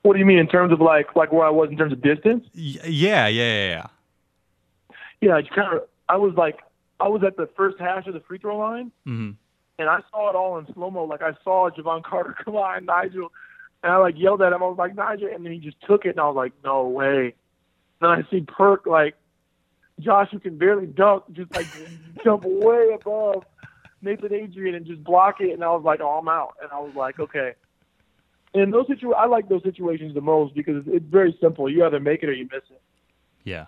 [0.02, 2.02] What do you mean in terms of like like where I was in terms of
[2.02, 2.48] distance?
[2.54, 3.88] Yeah, yeah, yeah, yeah
[5.22, 6.60] yeah, I kind of I was like
[7.00, 9.32] I was at the first hash of the free throw line, mm-hmm.
[9.78, 11.04] and I saw it all in slow mo.
[11.04, 13.32] Like I saw Jevon Carter come on, Nigel
[13.84, 14.62] And I like yelled at him.
[14.62, 16.88] I was like, Nigel, and then he just took it, and I was like, no
[16.88, 17.34] way.
[18.02, 19.16] Then I see Perk like
[20.00, 21.68] Josh, who can barely dunk, just like
[22.24, 23.44] jump way above
[24.02, 26.56] Nathan Adrian and just block it, and I was like, oh, I'm out.
[26.62, 27.54] And I was like, okay.
[28.54, 31.70] And those situ- I like those situations the most because it's very simple.
[31.70, 32.82] You either make it or you miss it.
[33.44, 33.66] Yeah.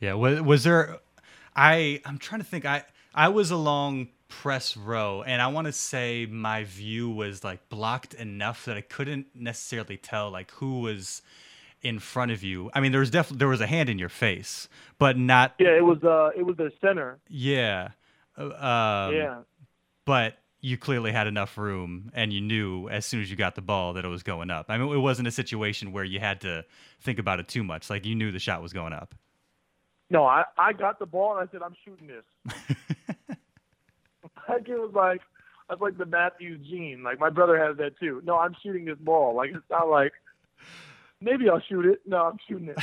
[0.00, 0.14] Yeah.
[0.14, 0.98] Was, was there?
[1.56, 2.64] I I'm trying to think.
[2.64, 4.08] I I was along
[4.40, 8.80] press row, and I want to say my view was like blocked enough that I
[8.80, 11.20] couldn't necessarily tell like who was
[11.82, 12.70] in front of you.
[12.72, 14.68] I mean, there was definitely there was a hand in your face,
[14.98, 15.54] but not.
[15.58, 17.18] Yeah, it was uh, it was the center.
[17.28, 17.90] Yeah.
[18.36, 19.38] Uh, um, yeah.
[20.06, 23.62] But you clearly had enough room, and you knew as soon as you got the
[23.62, 24.66] ball that it was going up.
[24.70, 26.64] I mean, it wasn't a situation where you had to
[27.00, 27.90] think about it too much.
[27.90, 29.14] Like you knew the shot was going up.
[30.08, 33.14] No, I I got the ball and I said I'm shooting this.
[34.48, 35.20] like it was like
[35.68, 37.02] that's like the Mathews gene.
[37.02, 38.22] Like my brother has that too.
[38.24, 39.34] No, I'm shooting this ball.
[39.34, 40.12] Like it's not like
[41.20, 42.00] maybe I'll shoot it.
[42.06, 42.74] No, I'm shooting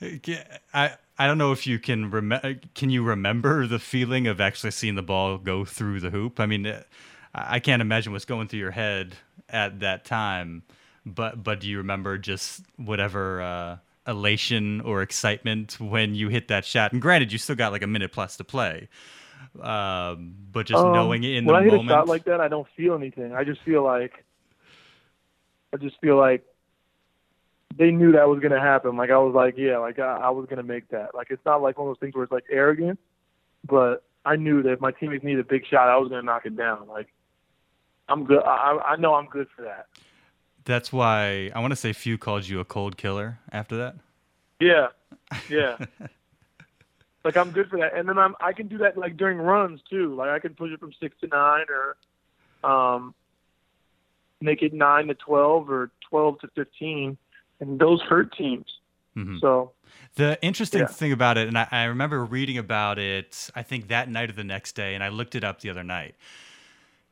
[0.00, 0.52] it.
[0.74, 2.56] I I don't know if you can remember.
[2.74, 6.40] Can you remember the feeling of actually seeing the ball go through the hoop?
[6.40, 6.74] I mean,
[7.34, 9.14] I can't imagine what's going through your head
[9.48, 10.62] at that time.
[11.06, 13.76] But but do you remember just whatever uh,
[14.06, 16.92] elation or excitement when you hit that shot?
[16.92, 18.88] And granted, you still got like a minute plus to play.
[19.60, 21.90] Um, but just um, knowing it in when the I hit moment.
[21.90, 23.34] a shot like that, I don't feel anything.
[23.34, 24.24] I just feel like
[25.72, 26.44] I just feel like
[27.76, 28.96] they knew that was gonna happen.
[28.96, 31.14] Like I was like, yeah, like I, I was gonna make that.
[31.14, 32.98] Like it's not like one of those things where it's like arrogant,
[33.68, 36.46] but I knew that if my teammates needed a big shot, I was gonna knock
[36.46, 36.86] it down.
[36.88, 37.12] Like
[38.08, 38.42] I'm good.
[38.44, 39.86] I, I know I'm good for that.
[40.64, 43.96] That's why I want to say Few called you a cold killer after that.
[44.60, 44.88] Yeah,
[45.50, 45.76] yeah.
[47.24, 49.80] like I'm good for that, and then I'm I can do that like during runs
[49.88, 50.14] too.
[50.14, 53.14] Like I can push it from six to nine, or um,
[54.40, 57.16] make it nine to twelve, or twelve to fifteen
[57.60, 58.66] and those hurt teams.
[59.16, 59.38] Mm-hmm.
[59.40, 59.72] So
[60.16, 60.86] the interesting yeah.
[60.86, 64.32] thing about it, and I, I, remember reading about it, I think that night or
[64.32, 66.16] the next day, and I looked it up the other night.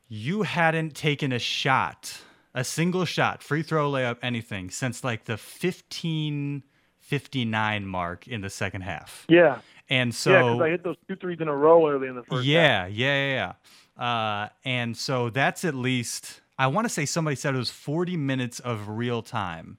[0.09, 2.21] You hadn't taken a shot,
[2.53, 6.63] a single shot, free throw, layup, anything, since like the 15
[6.99, 9.25] 59 mark in the second half.
[9.27, 9.59] Yeah.
[9.89, 10.31] And so.
[10.31, 12.83] Yeah, because I hit those two threes in a row early in the first yeah,
[12.83, 12.91] half.
[12.91, 13.53] Yeah, yeah,
[13.99, 14.03] yeah.
[14.03, 18.17] Uh, and so that's at least, I want to say somebody said it was 40
[18.17, 19.77] minutes of real time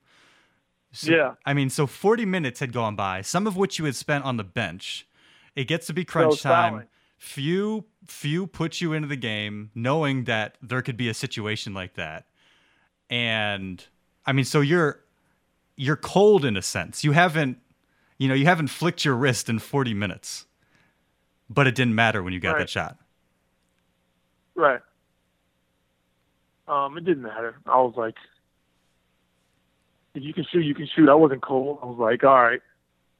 [0.94, 1.34] so, yeah.
[1.44, 4.36] I mean, so 40 minutes had gone by, some of which you had spent on
[4.36, 5.08] the bench.
[5.56, 6.84] It gets to be crunch time.
[7.18, 11.94] Few few put you into the game knowing that there could be a situation like
[11.94, 12.26] that.
[13.08, 13.82] And
[14.26, 15.00] I mean, so you're
[15.76, 17.02] you're cold in a sense.
[17.02, 17.58] You haven't
[18.18, 20.46] you know, you haven't flicked your wrist in 40 minutes.
[21.50, 22.58] But it didn't matter when you got right.
[22.60, 22.96] that shot.
[24.54, 24.80] Right.
[26.66, 27.56] Um, it didn't matter.
[27.66, 28.14] I was like,
[30.14, 31.08] if you can shoot, you can shoot.
[31.08, 31.80] I wasn't cold.
[31.82, 32.62] I was like, all right.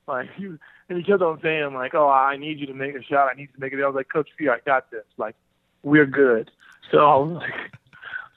[0.07, 3.03] Like you, and he kept on saying like, oh, I need you to make a
[3.03, 3.29] shot.
[3.31, 3.83] I need to make it.
[3.83, 5.05] I was like, Coach Few, I got this.
[5.17, 5.35] Like,
[5.83, 6.51] we're good.
[6.91, 7.55] So I was like,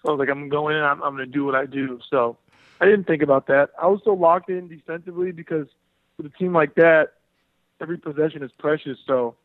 [0.02, 0.82] so I was like, I'm going in.
[0.82, 2.00] I'm, I'm going to do what I do.
[2.10, 2.38] So
[2.80, 3.72] I didn't think about that.
[3.80, 5.67] I was so locked in defensively because
[6.17, 7.13] with a team like that,
[7.82, 8.97] every possession is precious.
[9.06, 9.36] So,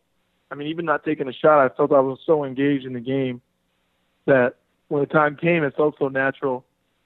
[0.51, 3.01] I mean, even not taking a shot, I felt I was so engaged in the
[3.01, 3.41] game
[4.27, 4.57] that
[4.89, 6.65] when the time came, it felt so natural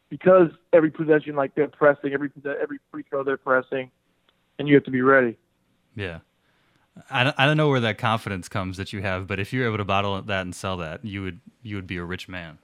[0.08, 3.90] because every possession, like they're pressing, every every free throw they're pressing,
[4.58, 5.36] and you have to be ready.
[5.94, 6.20] Yeah.
[7.10, 9.66] I don't, I don't know where that confidence comes that you have, but if you're
[9.66, 12.58] able to bottle that and sell that, you would you would be a rich man.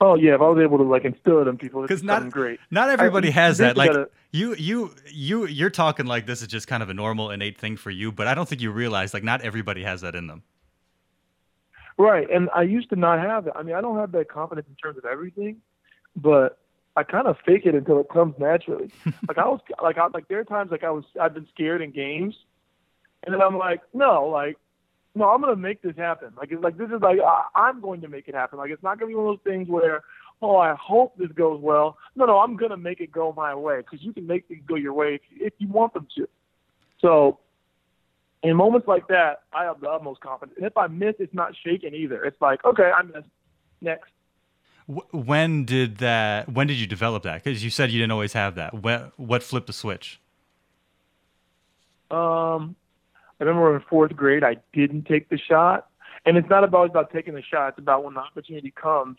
[0.00, 2.60] Oh yeah, if I was able to like instill it in people, because not great.
[2.70, 3.76] Not everybody I, has that.
[3.76, 7.30] Like gotta, you, you, you, you're talking like this is just kind of a normal
[7.30, 10.14] innate thing for you, but I don't think you realize like not everybody has that
[10.14, 10.42] in them.
[11.96, 13.54] Right, and I used to not have it.
[13.56, 15.56] I mean, I don't have that confidence in terms of everything,
[16.14, 16.60] but
[16.94, 18.90] I kind of fake it until it comes naturally.
[19.28, 21.82] like I was like I like there are times like I was I've been scared
[21.82, 22.36] in games,
[23.24, 24.58] and then I'm like no like
[25.18, 26.32] no I'm gonna make this happen.
[26.36, 28.58] Like it's like this is like I, I'm going to make it happen.
[28.58, 30.02] Like it's not gonna be one of those things where
[30.40, 31.98] oh I hope this goes well.
[32.16, 34.76] No no I'm gonna make it go my way because you can make things go
[34.76, 36.28] your way if, if you want them to.
[37.00, 37.38] So
[38.42, 40.56] in moments like that, I have the utmost confidence.
[40.56, 42.24] And if I miss, it's not shaking either.
[42.24, 43.28] It's like okay I missed
[43.80, 44.10] next
[44.88, 46.48] when did that?
[46.48, 47.44] When did you develop that?
[47.44, 48.82] Because you said you didn't always have that.
[48.82, 50.18] When, what flipped the switch?
[52.10, 52.74] Um,
[53.40, 55.88] I remember in fourth grade, I didn't take the shot,
[56.26, 57.68] and it's not about about taking the shot.
[57.70, 59.18] It's about when the opportunity comes,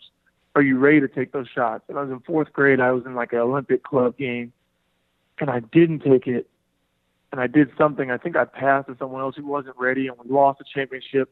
[0.54, 1.84] are you ready to take those shots?
[1.88, 2.80] And I was in fourth grade.
[2.80, 4.52] I was in like an Olympic club game,
[5.40, 6.48] and I didn't take it.
[7.32, 8.10] And I did something.
[8.10, 11.30] I think I passed to someone else who wasn't ready, and we lost the championship.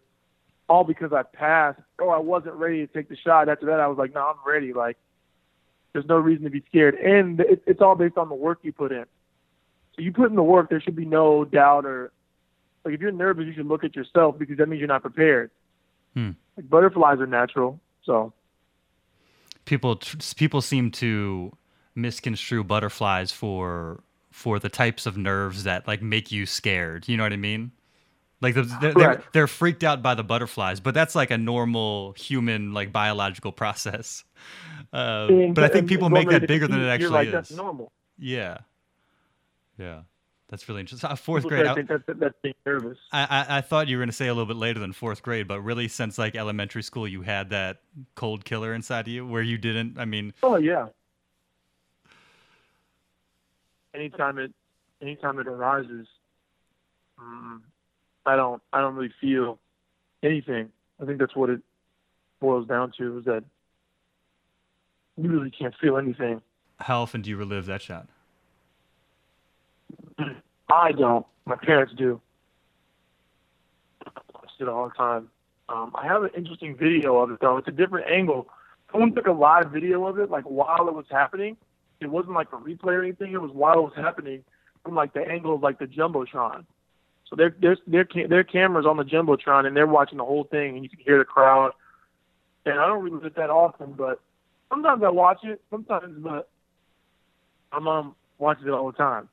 [0.68, 1.80] all because I passed.
[1.98, 3.48] Oh, I wasn't ready to take the shot.
[3.48, 4.72] After that, I was like, no, I'm ready.
[4.72, 4.96] Like,
[5.92, 6.94] there's no reason to be scared.
[6.94, 9.06] And it, it's all based on the work you put in.
[9.96, 12.12] So you put in the work, there should be no doubt or
[12.88, 15.50] like if you're nervous, you should look at yourself because that means you're not prepared.
[16.14, 16.30] Hmm.
[16.56, 18.32] Like butterflies are natural, so
[19.66, 20.00] people
[20.36, 21.54] people seem to
[21.94, 27.06] misconstrue butterflies for for the types of nerves that like make you scared.
[27.08, 27.72] You know what I mean?
[28.40, 32.12] Like the, they're, they're, they're freaked out by the butterflies, but that's like a normal
[32.12, 34.24] human like biological process.
[34.92, 37.32] Uh, and, but I think people make that bigger than it actually like, is.
[37.32, 37.92] That's normal.
[38.18, 38.58] Yeah,
[39.76, 40.02] yeah,
[40.48, 41.10] that's really interesting.
[41.10, 41.66] Uh, fourth grade.
[41.66, 42.98] I think that's, that's being nervous.
[43.12, 45.22] I, I, I thought you were going to say a little bit later than fourth
[45.22, 47.82] grade, but really since like elementary school, you had that
[48.14, 49.98] cold killer inside of you where you didn't.
[49.98, 50.32] I mean.
[50.42, 50.88] Oh yeah.
[53.94, 54.52] Anytime it,
[55.02, 56.06] anytime it arises,
[57.18, 57.64] um,
[58.24, 59.58] I don't I don't really feel
[60.22, 60.70] anything.
[61.00, 61.60] I think that's what it
[62.40, 63.44] boils down to is that
[65.16, 66.40] you really can't feel anything.
[66.78, 68.08] How often do you relive that shot?
[70.70, 71.26] I don't.
[71.46, 72.20] My parents do.
[74.04, 75.28] I watch it all the time.
[75.68, 77.56] Um, I have an interesting video of it though.
[77.58, 78.48] It's a different angle.
[78.92, 81.56] Someone took a live video of it, like while it was happening.
[82.00, 83.32] It wasn't like a replay or anything.
[83.32, 84.44] It was while it was happening
[84.84, 86.64] from like the angle of like the jumbotron.
[87.28, 90.74] So their their their their cameras on the jumbotron, and they're watching the whole thing,
[90.74, 91.72] and you can hear the crowd.
[92.64, 94.20] And I don't really it that often, but
[94.70, 95.60] sometimes I watch it.
[95.70, 96.48] Sometimes, but
[97.72, 99.28] my mom watches it all the time.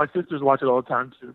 [0.00, 1.34] My sisters watch it all the time too.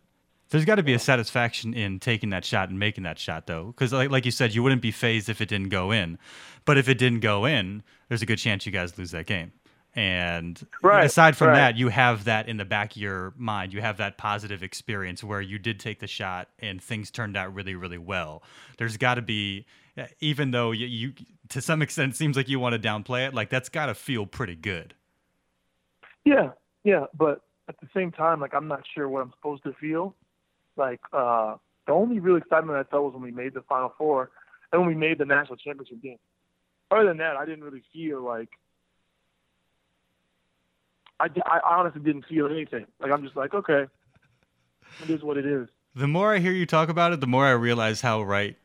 [0.50, 3.68] There's got to be a satisfaction in taking that shot and making that shot, though,
[3.68, 6.18] because like, like you said, you wouldn't be phased if it didn't go in.
[6.66, 9.52] But if it didn't go in, there's a good chance you guys lose that game.
[9.94, 11.58] And right, aside from right.
[11.58, 13.72] that, you have that in the back of your mind.
[13.72, 17.54] You have that positive experience where you did take the shot and things turned out
[17.54, 18.42] really, really well.
[18.80, 21.14] There's got to be, eh, even though you, you,
[21.50, 23.94] to some extent, it seems like you want to downplay it, like that's got to
[23.94, 24.96] feel pretty good.
[26.24, 27.06] Yeah, yeah.
[27.14, 30.16] But at the same time, like I'm not sure what I'm supposed to feel.
[30.78, 31.56] Like uh,
[31.88, 34.32] the only real excitement I felt was when we made the Final Four
[34.72, 36.18] and when we made the national championship game.
[36.92, 38.50] Other than that, I didn't really feel like
[41.20, 42.86] I, I honestly didn't feel anything.
[43.00, 43.86] Like I'm just like, okay,
[45.04, 45.68] it is what it is.
[45.96, 48.58] The more I hear you talk about it, the more I realize how right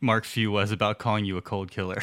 [0.00, 2.02] Mark Few was about calling you a cold killer.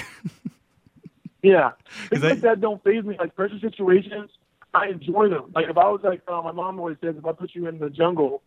[1.42, 1.72] yeah,
[2.10, 3.15] things I, like that don't phase me.
[3.18, 4.30] Like pressure situations,
[4.74, 5.52] I enjoy them.
[5.56, 7.80] Like if I was like, uh, my mom always says, if I put you in
[7.80, 8.44] the jungle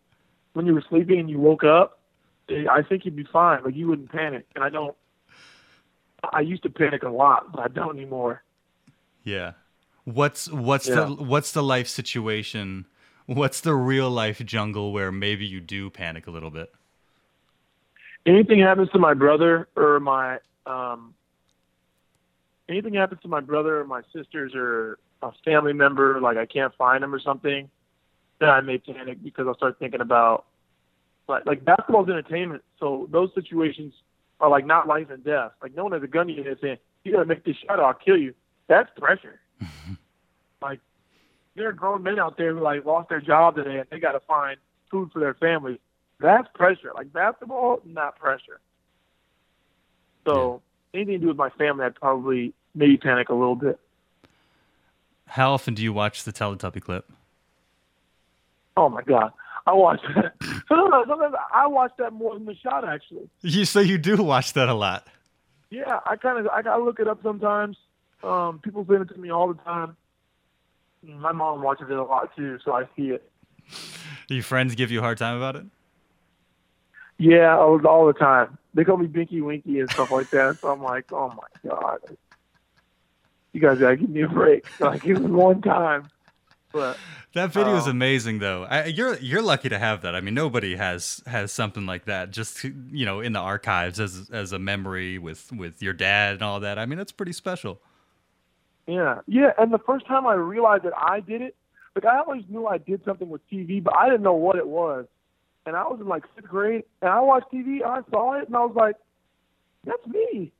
[0.53, 1.99] when you were sleeping and you woke up,
[2.49, 3.63] eh, I think you'd be fine.
[3.63, 4.95] Like you wouldn't panic, and I don't.
[6.31, 8.43] I used to panic a lot, but I don't anymore.
[9.23, 9.53] Yeah.
[10.05, 10.95] What's what's yeah.
[10.95, 12.85] the what's the life situation?
[13.25, 16.73] What's the real life jungle where maybe you do panic a little bit?
[18.25, 21.13] Anything happens to my brother or my um,
[22.69, 26.73] anything happens to my brother or my sisters or a family member, like I can't
[26.75, 27.69] find them or something,
[28.39, 30.45] then I may panic because I'll start thinking about
[31.27, 32.63] like like basketball's entertainment.
[32.79, 33.93] So those situations
[34.39, 35.51] are like not life and death.
[35.61, 37.79] Like no one has a gun to your head saying, You gotta make this shot
[37.79, 38.33] or I'll kill you.
[38.67, 39.39] That's pressure.
[40.61, 40.79] like
[41.55, 44.13] there are grown men out there who like lost their job today and they got
[44.13, 44.57] to find
[44.89, 45.79] food for their families.
[46.19, 46.91] That's pressure.
[46.95, 48.59] Like basketball, not pressure.
[50.25, 50.61] So
[50.93, 53.79] anything to do with my family, I'd probably maybe panic a little bit.
[55.33, 57.11] How often do you watch the Teletubby clip?
[58.77, 59.31] Oh my god,
[59.65, 60.35] I watch that.
[60.67, 62.87] sometimes, sometimes I watch that more than the shot.
[62.87, 65.07] Actually, you so you do watch that a lot.
[65.71, 67.77] Yeah, I kind of I gotta look it up sometimes.
[68.21, 69.97] Um, people send it to me all the time.
[71.03, 73.27] My mom watches it a lot too, so I see it.
[74.27, 75.65] Do your friends give you a hard time about it?
[77.17, 78.55] Yeah, all, all the time.
[78.75, 80.59] They call me Binky Winky and stuff like that.
[80.59, 82.01] So I'm like, oh my god,
[83.53, 84.65] you guys gotta give me a break.
[84.79, 86.09] Like it was one time,
[86.71, 86.97] but
[87.33, 88.63] that video is um, amazing though.
[88.63, 90.15] I, you're you're lucky to have that.
[90.15, 92.31] I mean, nobody has has something like that.
[92.31, 96.41] Just you know, in the archives as as a memory with with your dad and
[96.41, 96.77] all that.
[96.77, 97.79] I mean, that's pretty special.
[98.87, 99.51] Yeah, yeah.
[99.57, 101.55] And the first time I realized that I did it,
[101.95, 104.67] like I always knew I did something with TV, but I didn't know what it
[104.67, 105.05] was.
[105.65, 108.47] And I was in like fifth grade, and I watched TV, and I saw it,
[108.47, 108.95] and I was like,
[109.85, 110.51] "That's me."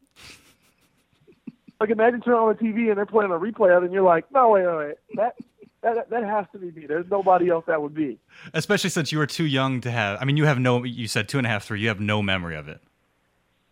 [1.83, 4.03] Like imagine turning on the TV and they're playing a replay of it, and you're
[4.03, 4.95] like, "No, wait, wait, wait.
[5.15, 5.35] that."
[5.81, 6.85] That, that has to be me.
[6.87, 8.17] There's nobody else that would be.
[8.53, 10.17] Especially since you were too young to have.
[10.21, 10.85] I mean, you have no.
[10.85, 11.81] You said two and a half, three.
[11.81, 12.79] You have no memory of it.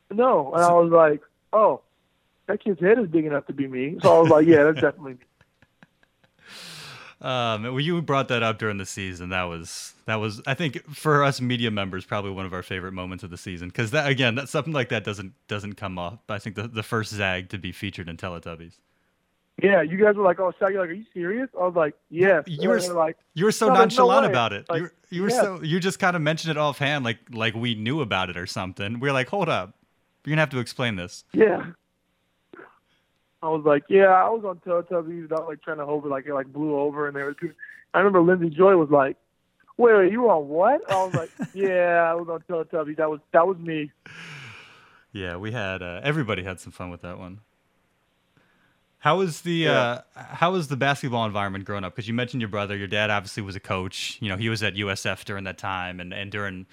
[0.09, 1.22] No, and so, I was like,
[1.53, 1.80] "Oh,
[2.51, 3.97] that kid's head is big enough to be me.
[4.01, 5.26] So I was like, yeah, that's definitely me.
[7.22, 10.84] Um, when you brought that up during the season, that was that was I think
[10.93, 14.09] for us media members probably one of our favorite moments of the season because that
[14.09, 16.24] again that something like that doesn't doesn't come up.
[16.30, 18.74] I think the the first Zag to be featured in Teletubbies.
[19.61, 22.45] Yeah, you guys were like, "Oh, Shaggy, like, are you serious?" I was like, "Yes."
[22.47, 24.67] You were like, you were so no, there's no nonchalant about it.
[24.67, 27.53] Like, you were, you were so you just kind of mentioned it offhand, like like
[27.53, 28.99] we knew about it or something.
[28.99, 29.76] We are like, hold up,
[30.26, 31.26] you're gonna have to explain this.
[31.34, 31.67] Yeah.
[33.44, 35.30] I was like, yeah, I was on Teletubbies.
[35.30, 37.36] was like trying to hope it like it like blew over, and there was.
[37.94, 39.18] I remember Lindsay Joy was like,
[39.78, 42.98] "Wait, wait, you were on what?" I was like, "Yeah, I was on Teletubbies.
[42.98, 43.92] That was that was me."
[45.12, 47.39] Yeah, we had uh, everybody had some fun with that one.
[49.00, 49.72] How was the Yeah.
[49.80, 51.94] uh, how was the basketball environment growing up?
[51.96, 54.18] Because you mentioned your brother, your dad obviously was a coach.
[54.22, 56.68] You know, he was at USF during that time and, and during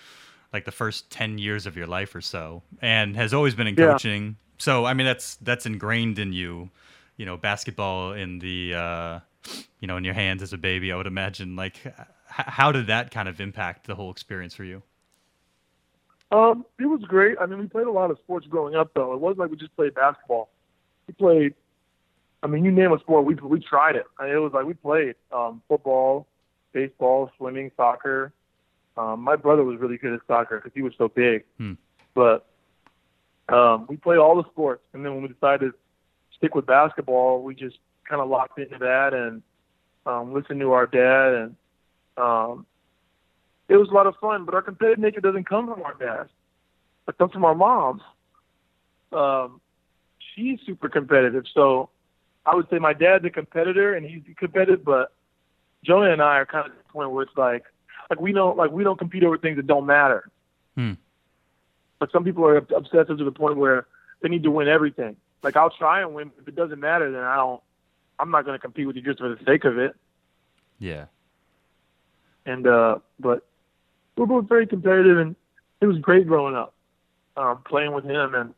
[0.52, 3.74] like the first ten years of your life or so, and has always been in
[3.76, 3.92] Yeah.
[3.92, 4.36] coaching.
[4.58, 6.70] So I mean, that's that's ingrained in you.
[7.16, 9.20] You know, basketball in the uh,
[9.80, 10.92] you know in your hands as a baby.
[10.92, 11.56] I would imagine.
[11.56, 11.94] Like, h-
[12.26, 14.82] how did that kind of impact the whole experience for you?
[16.30, 17.38] Um, it was great.
[17.40, 19.14] I mean, we played a lot of sports growing up, though.
[19.14, 20.50] It wasn't like we just played basketball.
[21.06, 21.54] We played.
[22.42, 24.04] I mean, you name a sport, we we tried it.
[24.18, 26.26] I mean, it was like we played um, football,
[26.72, 28.32] baseball, swimming, soccer.
[28.96, 31.44] Um, my brother was really good at soccer because he was so big.
[31.56, 31.74] Hmm.
[32.14, 32.47] But
[33.48, 35.74] um, we played all the sports, and then when we decided to
[36.36, 37.78] stick with basketball, we just
[38.08, 39.42] kind of locked into that and
[40.06, 41.56] um, listened to our dad, and
[42.16, 42.66] um,
[43.68, 44.44] it was a lot of fun.
[44.44, 46.30] But our competitive nature doesn't come from our dads;
[47.06, 48.02] it comes from our moms.
[49.12, 49.60] Um,
[50.34, 51.90] she's super competitive, so
[52.48, 55.12] I would say my dad's a competitor and he's competitive, but
[55.84, 57.64] Jonah and I are kind of at the point where it's like,
[58.08, 60.30] like we don't like we don't compete over things that don't matter.
[60.74, 60.92] Hmm.
[61.98, 63.86] But some people are obsessive to the point where
[64.22, 65.16] they need to win everything.
[65.42, 67.60] Like I'll try and win, if it doesn't matter, then I don't.
[68.20, 69.94] I'm not going to compete with you just for the sake of it.
[70.80, 71.06] Yeah.
[72.46, 73.46] And uh, but
[74.16, 75.36] we're both very competitive, and
[75.80, 76.74] it was great growing up,
[77.36, 78.34] um, playing with him.
[78.34, 78.54] And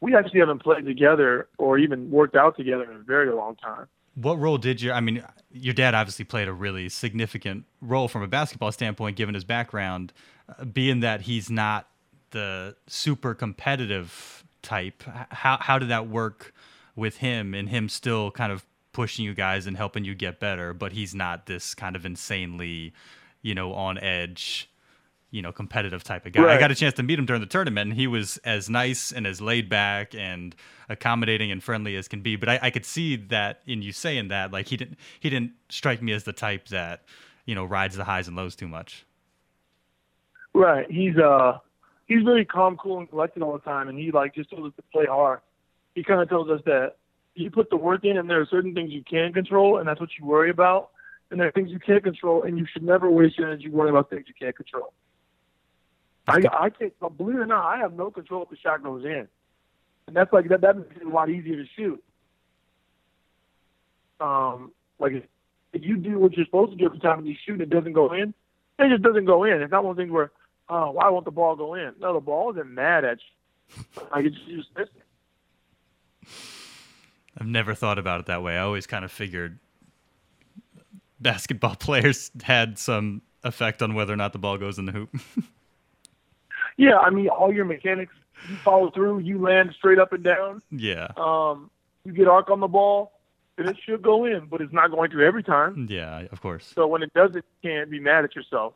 [0.00, 3.86] we actually haven't played together or even worked out together in a very long time.
[4.14, 8.22] What role did your I mean your dad obviously played a really significant role from
[8.22, 10.12] a basketball standpoint given his background
[10.48, 11.88] uh, being that he's not
[12.30, 16.52] the super competitive type how how did that work
[16.94, 20.74] with him and him still kind of pushing you guys and helping you get better
[20.74, 22.92] but he's not this kind of insanely
[23.42, 24.70] you know on edge
[25.30, 26.54] you know, competitive type of guy.
[26.54, 29.12] I got a chance to meet him during the tournament, and he was as nice
[29.12, 30.54] and as laid back and
[30.88, 32.36] accommodating and friendly as can be.
[32.36, 35.52] But I, I could see that in you saying that, like he didn't he didn't
[35.68, 37.04] strike me as the type that
[37.46, 39.06] you know rides the highs and lows too much.
[40.52, 40.90] Right.
[40.90, 41.58] He's uh
[42.10, 44.72] he's very calm, cool, and collected all the time, and he like just told us
[44.76, 45.40] to play hard.
[45.94, 46.96] He kind of tells us that
[47.34, 50.00] you put the work in, and there are certain things you can control, and that's
[50.00, 50.90] what you worry about,
[51.30, 53.94] and there are things you can't control, and you should never waste your energy worrying
[53.94, 54.92] about things you can't control.
[56.26, 59.04] I I can't believe it or not, I have no control if the shot goes
[59.04, 59.28] in,
[60.08, 62.02] and that's like that that makes it a lot easier to shoot.
[64.20, 65.24] Um, like if,
[65.72, 67.94] if you do what you're supposed to do every time you shoot and it doesn't
[67.94, 68.34] go in,
[68.78, 69.62] it just doesn't go in.
[69.62, 70.30] It's not one things where,
[70.70, 71.92] oh, why won't the ball go in?
[72.00, 73.84] No, the ball isn't mad at you.
[74.12, 74.88] I it's just use this.
[77.38, 78.56] I've never thought about it that way.
[78.56, 79.58] I always kind of figured
[81.20, 85.10] basketball players had some effect on whether or not the ball goes in the hoop.
[86.76, 88.14] Yeah, I mean, all your mechanics,
[88.48, 90.62] you follow through, you land straight up and down.
[90.70, 91.08] yeah.
[91.18, 91.70] Um,
[92.04, 93.12] you get arc on the ball,
[93.58, 95.86] and it should go in, but it's not going to every time.
[95.90, 96.72] Yeah, of course.
[96.74, 98.72] So when it doesn't, you can't be mad at yourself.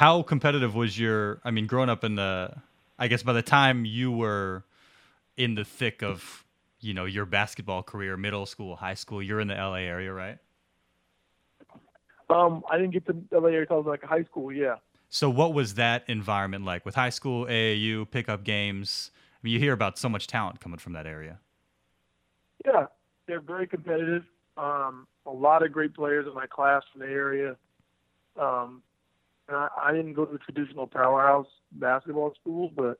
[0.00, 2.52] How competitive was your i mean growing up in the
[2.98, 4.64] i guess by the time you were
[5.36, 6.44] in the thick of
[6.80, 10.38] you know your basketball career middle school high school you're in the la area right
[12.28, 14.52] Um, I didn't get to LA area until I was like high school.
[14.52, 14.76] Yeah.
[15.08, 19.60] so what was that environment like with high school aau pickup games i mean you
[19.60, 21.38] hear about so much talent coming from that area
[22.64, 22.86] Yeah,
[23.26, 24.24] they're very competitive.
[24.56, 27.56] Um, a lot of great players in my class from the area.
[28.40, 28.82] Um,
[29.48, 32.98] I, I didn't go to the traditional powerhouse basketball school, but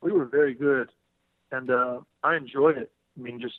[0.00, 0.88] we were very good,
[1.50, 2.90] and uh, I enjoyed it.
[3.18, 3.56] I mean, just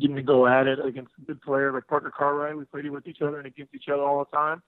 [0.00, 2.56] getting to go at it against good players like Parker Cartwright.
[2.56, 4.62] We played with each other and against each other all the time.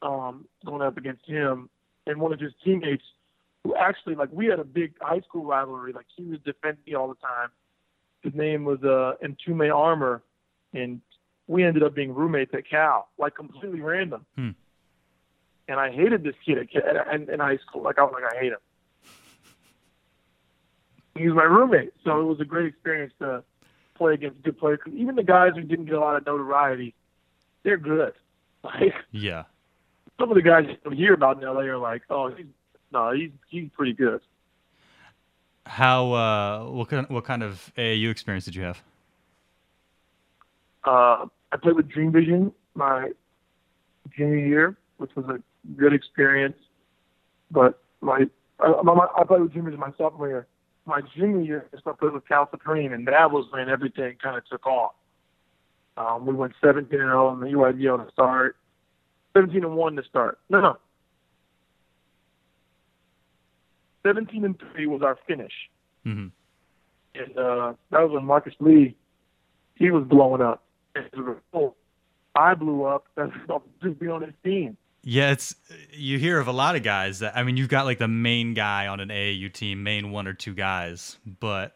[0.00, 1.68] Um, going up against him
[2.06, 3.02] and one of his teammates,
[3.64, 5.92] who actually like we had a big high school rivalry.
[5.92, 7.50] Like he was defending me all the time
[8.22, 10.22] his name was uh Entume Armor,
[10.72, 11.00] and
[11.46, 14.26] we ended up being roommates at Cal, like completely random.
[14.36, 14.50] Hmm.
[15.68, 16.68] And I hated this kid
[17.12, 17.82] in, in high school.
[17.82, 18.58] Like I was like, I hate him.
[21.16, 23.42] He was my roommate, so it was a great experience to
[23.96, 24.78] play against good players.
[24.92, 26.94] even the guys who didn't get a lot of notoriety,
[27.62, 28.12] they're good.
[28.64, 29.44] Like Yeah.
[30.18, 32.46] some of the guys you hear about in LA are like, oh, he's,
[32.92, 34.20] no, he's he's pretty good.
[35.64, 38.82] How uh what kind what kind of AAU experience did you have?
[40.84, 43.12] Uh, I played with Dream Vision my
[44.16, 45.40] junior year, which was a
[45.76, 46.56] good experience.
[47.50, 48.26] But my
[48.60, 50.46] I, my, I played with Vision my sophomore year.
[50.86, 54.46] My junior year, I played with Cal Supreme, and that was when everything kind of
[54.46, 54.92] took off.
[55.98, 58.56] Um, we went 17 and 0 in the EYBL to start.
[59.36, 60.38] 17 and 1 to start.
[60.48, 60.76] No, no.
[64.06, 65.52] 17 and 3 was our finish.
[66.04, 66.28] hmm
[67.14, 68.96] And uh, that was when Marcus Lee,
[69.74, 70.62] he was blowing up.
[70.94, 71.76] And as a result,
[72.34, 73.28] I blew up as
[73.82, 74.76] just being on his team.
[75.10, 75.54] Yeah, it's
[75.90, 78.52] you hear of a lot of guys that I mean you've got like the main
[78.52, 81.74] guy on an AAU team, main one or two guys, but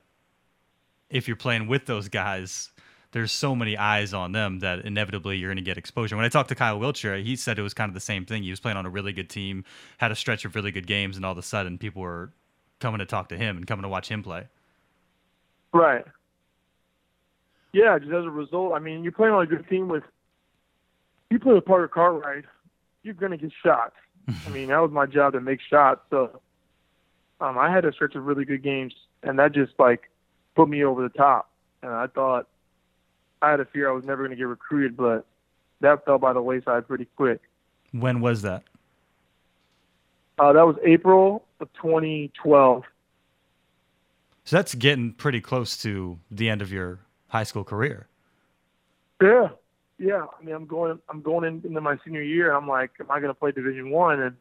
[1.09, 2.71] if you're playing with those guys,
[3.13, 6.15] there's so many eyes on them that inevitably you're going to get exposure.
[6.15, 8.43] When I talked to Kyle Wiltjer, he said it was kind of the same thing.
[8.43, 9.65] He was playing on a really good team,
[9.97, 12.35] had a stretch of really good games, and all of a sudden people were
[12.81, 14.47] coming to talk to him and coming to watch him play.
[15.73, 16.05] Right.
[17.73, 20.05] Yeah, just as a result, I mean, you're playing on a good team with,
[21.31, 22.45] you play with Parker Cartwright,
[23.03, 23.95] you're going to get shots.
[24.47, 26.01] I mean, that was my job to make shots.
[26.11, 26.41] So
[27.41, 30.11] um, I had a stretch of really good games, and that just, like,
[30.55, 31.51] put me over the top.
[31.83, 32.49] And I thought
[33.41, 35.27] I had a fear I was never going to get recruited, but
[35.81, 37.41] that fell by the wayside pretty quick.
[37.91, 38.63] When was that?
[40.39, 42.85] Uh, that was April of 2012.
[44.45, 48.07] So that's getting pretty close to the end of your high school career.
[49.21, 49.49] Yeah,
[50.03, 50.27] yeah.
[50.39, 50.99] I mean, I'm going.
[51.09, 52.49] I'm going in, into my senior year.
[52.49, 54.21] And I'm like, am I going to play Division One?
[54.21, 54.37] And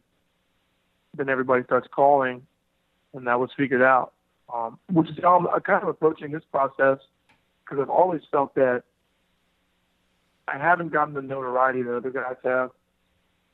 [1.16, 2.46] then everybody starts calling,
[3.14, 4.14] and that was figured out.
[4.54, 6.98] Um, which is how I'm kind of approaching this process
[7.64, 8.84] because I've always felt that
[10.48, 12.72] I haven't gotten the notoriety that other guys have,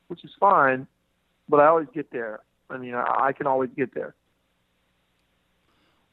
[0.08, 0.88] which is fine,
[1.48, 2.40] but I always get there.
[2.72, 4.16] I mean, I, I can always get there.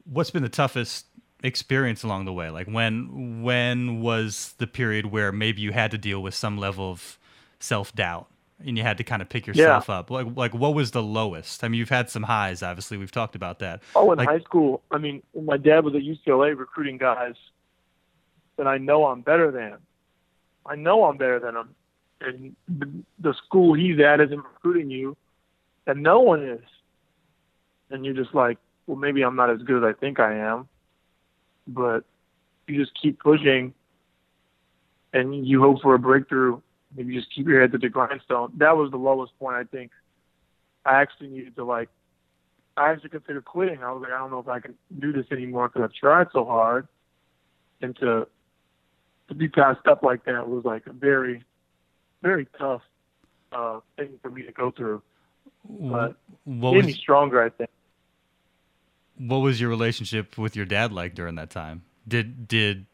[0.05, 1.07] what's been the toughest
[1.45, 2.51] experience along the way?
[2.51, 6.91] Like when when was the period where maybe you had to deal with some level
[6.91, 7.19] of
[7.61, 8.27] self-doubt
[8.65, 10.11] and you had to kind of pick yourself up?
[10.11, 11.63] Like like what was the lowest?
[11.63, 13.83] I mean you've had some highs obviously we've talked about that.
[13.95, 17.35] Oh, in Like- high school, I mean, my dad was at UCLA recruiting guys
[18.57, 19.75] that I know I'm better than.
[20.67, 21.69] I know I'm better than him,
[22.23, 22.89] and the,
[23.19, 25.15] the school he's at isn't recruiting you,
[25.87, 26.63] and no one is.
[27.91, 30.67] And you're just like, well, maybe I'm not as good as I think I am,
[31.67, 32.05] but
[32.67, 33.75] you just keep pushing,
[35.13, 36.61] and you hope for a breakthrough.
[36.97, 38.53] Maybe you just keep your head to the grindstone.
[38.57, 39.91] That was the lowest point I think.
[40.85, 41.89] I actually needed to like
[42.77, 43.83] I actually considered quitting.
[43.83, 46.27] I was like, I don't know if I can do this anymore because I've tried
[46.33, 46.89] so hard,
[47.81, 48.27] and to
[49.29, 51.45] to be passed up like that was like a very,
[52.23, 52.83] very tough
[53.53, 55.03] uh, thing for me to go through.
[55.69, 57.71] But what made me stronger, I think.
[59.19, 62.87] What was your relationship with your dad like during that time did did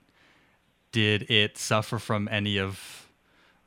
[0.93, 3.09] did it suffer from any of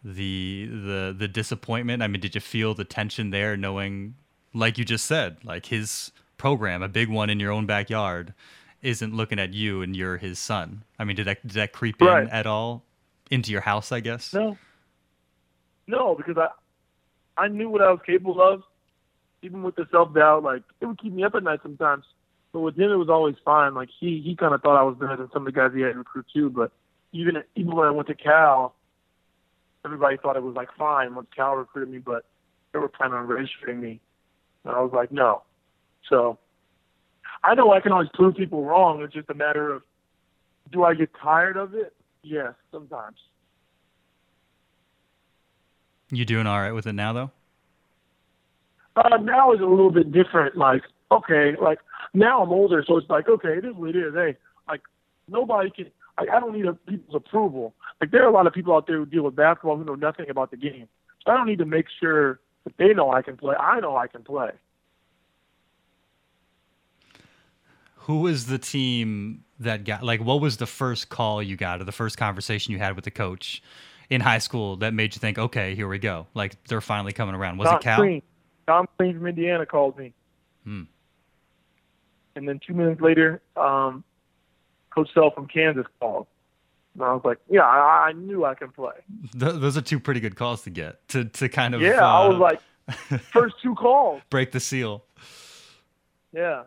[0.04, 4.16] the the the disappointment i mean did you feel the tension there knowing
[4.54, 8.34] like you just said like his program a big one in your own backyard
[8.82, 12.02] isn't looking at you and you're his son i mean did that did that creep
[12.02, 12.24] Right.
[12.24, 12.84] in at all
[13.32, 14.58] into your house i guess No,
[15.88, 16.48] no, because I
[17.36, 18.62] I knew what I was capable of,
[19.42, 20.44] even with the self doubt.
[20.44, 22.06] Like it would keep me up at night sometimes.
[22.54, 23.74] But with him, it was always fine.
[23.74, 25.82] Like he he kind of thought I was better than some of the guys he
[25.82, 26.50] had recruit too.
[26.52, 26.72] But
[27.12, 28.76] even even when I went to Cal,
[29.84, 32.26] everybody thought it was like fine once Cal recruited me, but
[32.72, 34.00] they were planning on registering me,
[34.64, 35.42] and I was like no.
[36.10, 36.38] So
[37.44, 39.02] I know I can always prove people wrong.
[39.02, 39.82] It's just a matter of
[40.72, 41.94] do I get tired of it?
[42.22, 43.18] Yes, sometimes.
[46.12, 47.32] you doing all right with it now though
[48.96, 50.56] Uh, now is a little bit different.
[50.56, 51.80] Like, okay, like
[52.14, 54.14] now I'm older, so it's like, okay, it is what it is.
[54.14, 54.38] Hey,
[54.68, 54.82] like
[55.28, 55.92] nobody can.
[56.20, 57.74] Like, I don't need a, people's approval.
[58.00, 59.96] Like, there are a lot of people out there who deal with basketball who know
[59.96, 60.88] nothing about the game.
[61.26, 63.56] So I don't need to make sure that they know I can play.
[63.56, 64.52] I know I can play.
[67.96, 71.86] Who was the team that got like what was the first call you got or
[71.86, 73.64] the first conversation you had with the coach
[74.10, 76.28] in high school that made you think, okay, here we go.
[76.34, 77.58] Like they're finally coming around.
[77.58, 78.00] Was Tom it Cal?
[78.00, 78.22] Crean,
[78.68, 80.14] Tom Crean from Indiana called me.
[80.66, 80.84] Hmm.
[82.36, 84.04] And then two minutes later, um,
[84.94, 86.28] Coach Self from Kansas called.
[86.96, 88.94] And I was like, yeah, I, I knew I can play.
[89.32, 92.28] Th- those are two pretty good calls to get to to kind of Yeah, I
[92.28, 94.22] was uh, like, first two calls.
[94.30, 95.04] break the seal.
[96.34, 96.64] Yeah.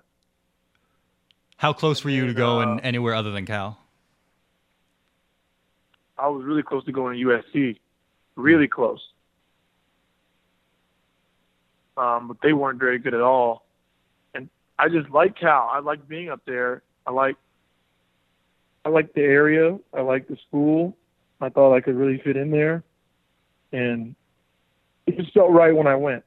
[1.57, 3.79] How close were you to going uh, anywhere other than Cal?
[6.19, 7.79] I was really close to going to USC,
[8.37, 9.01] really close.
[11.97, 13.66] Um, but they weren't very good at all.
[14.79, 15.69] I just like Cal.
[15.73, 16.83] I like being up there.
[17.07, 17.37] I like
[18.85, 19.79] I like the area.
[19.95, 20.97] I like the school.
[21.41, 22.83] I thought I could really fit in there,
[23.73, 24.15] and
[25.07, 26.25] it just felt right when I went.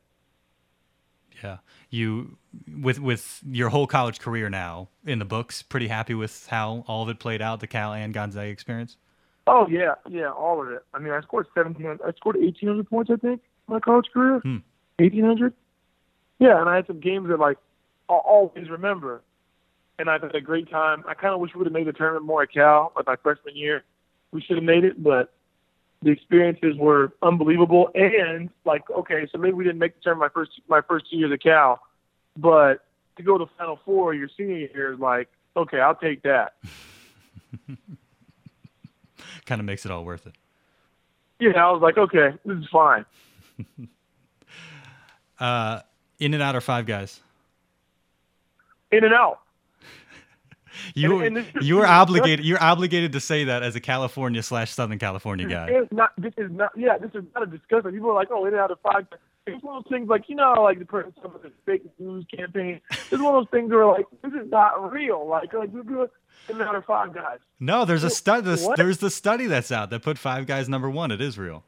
[1.43, 1.58] Yeah,
[1.89, 2.38] you
[2.82, 7.04] with with your whole college career now in the books, pretty happy with how all
[7.04, 8.97] of it played out, the Cal and Gonzaga experience.
[9.47, 10.84] Oh yeah, yeah, all of it.
[10.93, 11.97] I mean, I scored seventeen.
[12.06, 13.10] I scored eighteen hundred points.
[13.10, 14.58] I think my college career, Hmm.
[15.00, 15.54] eighteen hundred.
[16.39, 17.58] Yeah, and I had some games that like
[18.10, 19.22] I'll always remember,
[19.99, 21.03] and I had a great time.
[21.07, 23.16] I kind of wish we would have made the tournament more at Cal, like my
[23.18, 23.84] freshman year.
[24.32, 25.34] We should have made it, but
[26.01, 27.89] the experiences were unbelievable.
[27.93, 31.18] And like, okay, so maybe we didn't make the tournament my first my first two
[31.18, 31.80] years at Cal,
[32.36, 32.86] but
[33.18, 36.53] to go to the Final Four your senior year is like, okay, I'll take that.
[39.45, 40.34] Kind of makes it all worth it.
[41.39, 43.05] Yeah, I was like, okay, this is fine.
[45.39, 45.80] Uh,
[46.20, 47.22] In-N-Out or five guys.
[48.92, 49.40] In-N-Out.
[50.96, 52.46] You And- and this you were obligated.
[52.46, 55.68] You're obligated to say that as a California slash Southern California guy.
[55.72, 56.12] It's not.
[56.18, 56.72] This is not.
[56.78, 57.92] Yeah, this is not a discussion.
[57.92, 59.06] People are like, oh, In-N-Out of five.
[59.48, 61.84] It's one of those things like you know, like the person some of the fake
[61.98, 62.80] news campaign.
[62.92, 65.28] It's one of those things where like this is not real.
[65.28, 66.12] Like like we do it
[66.50, 67.40] In-N-Out of five guys.
[67.60, 68.56] No, there's a study.
[68.78, 71.64] There's the study that's out that put five guys number one at Israel.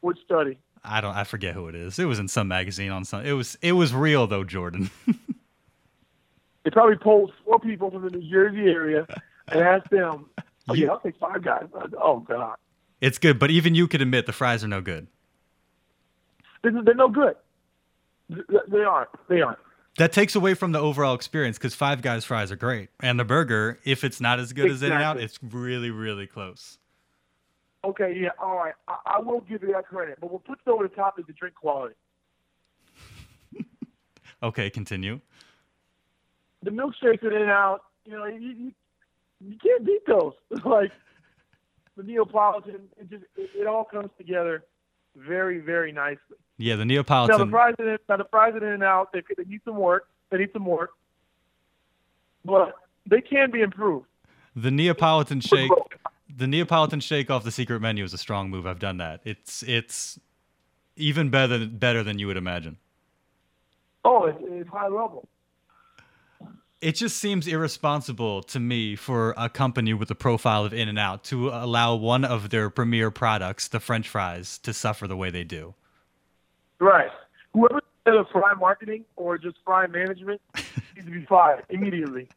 [0.00, 0.58] Which study?
[0.84, 1.16] I don't.
[1.16, 1.98] I forget who it is.
[1.98, 3.24] It was in some magazine on some.
[3.26, 3.56] It was.
[3.62, 4.90] It was real though, Jordan.
[6.66, 9.06] They probably polled four people from the New Jersey area
[9.46, 10.26] and asked them.
[10.68, 11.68] Oh yeah, I'll take five guys.
[11.96, 12.56] Oh god,
[13.00, 15.06] it's good, but even you could admit the fries are no good.
[16.64, 17.36] they're no good.
[18.28, 19.10] They aren't.
[19.28, 19.60] They aren't.
[19.98, 23.24] That takes away from the overall experience because Five Guys fries are great, and the
[23.24, 26.78] burger, if it's not as good as In-N-Out, it's really, really close.
[27.84, 28.74] Okay, yeah, all right.
[28.88, 31.32] I, I will give you that credit, but we'll put over the top is the
[31.32, 31.94] drink quality.
[34.42, 35.20] Okay, continue.
[36.66, 38.72] The milkshakes In-N-Out, you know, you, you,
[39.40, 40.32] you can't beat those.
[40.64, 40.90] like
[41.96, 44.64] the Neapolitan, it just it, it all comes together
[45.14, 46.36] very, very nicely.
[46.58, 47.38] Yeah, the Neapolitan.
[47.38, 50.08] Now the fries in now the fries In-N-Out, they, they need some work.
[50.30, 50.90] They need some work,
[52.44, 52.74] but
[53.08, 54.06] they can be improved.
[54.56, 55.70] The Neapolitan shake.
[56.36, 58.66] The Neapolitan shake off the secret menu is a strong move.
[58.66, 59.20] I've done that.
[59.24, 60.18] It's it's
[60.96, 62.78] even better better than you would imagine.
[64.04, 65.28] Oh, it's, it's high level.
[66.80, 71.48] It just seems irresponsible to me for a company with the profile of In-N-Out to
[71.48, 75.74] allow one of their premier products, the French fries, to suffer the way they do.
[76.78, 77.10] Right.
[77.54, 82.28] Whoever did a fry marketing or just fry management needs to be fired immediately.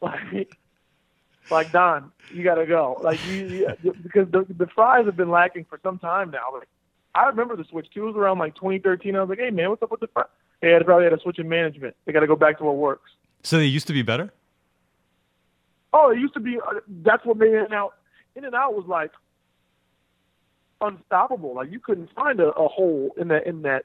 [0.00, 0.56] Like,
[1.50, 2.98] like Don, you got to go.
[3.02, 3.44] Like you,
[3.82, 6.52] you because the the fries have been lacking for some time now.
[6.52, 6.68] Like
[7.14, 8.04] I remember the switch too.
[8.04, 9.14] It was around like 2013.
[9.14, 10.26] I was like, hey man, what's up with the fries?
[10.62, 11.94] They had probably had a switch in management.
[12.06, 13.10] They got to go back to what works.
[13.42, 14.32] So they used to be better.
[15.92, 16.58] Oh, it used to be.
[16.58, 17.94] Uh, that's what made In-N-Out.
[18.34, 19.10] In and Out was like
[20.80, 21.54] unstoppable.
[21.54, 23.84] Like you couldn't find a, a hole in that in that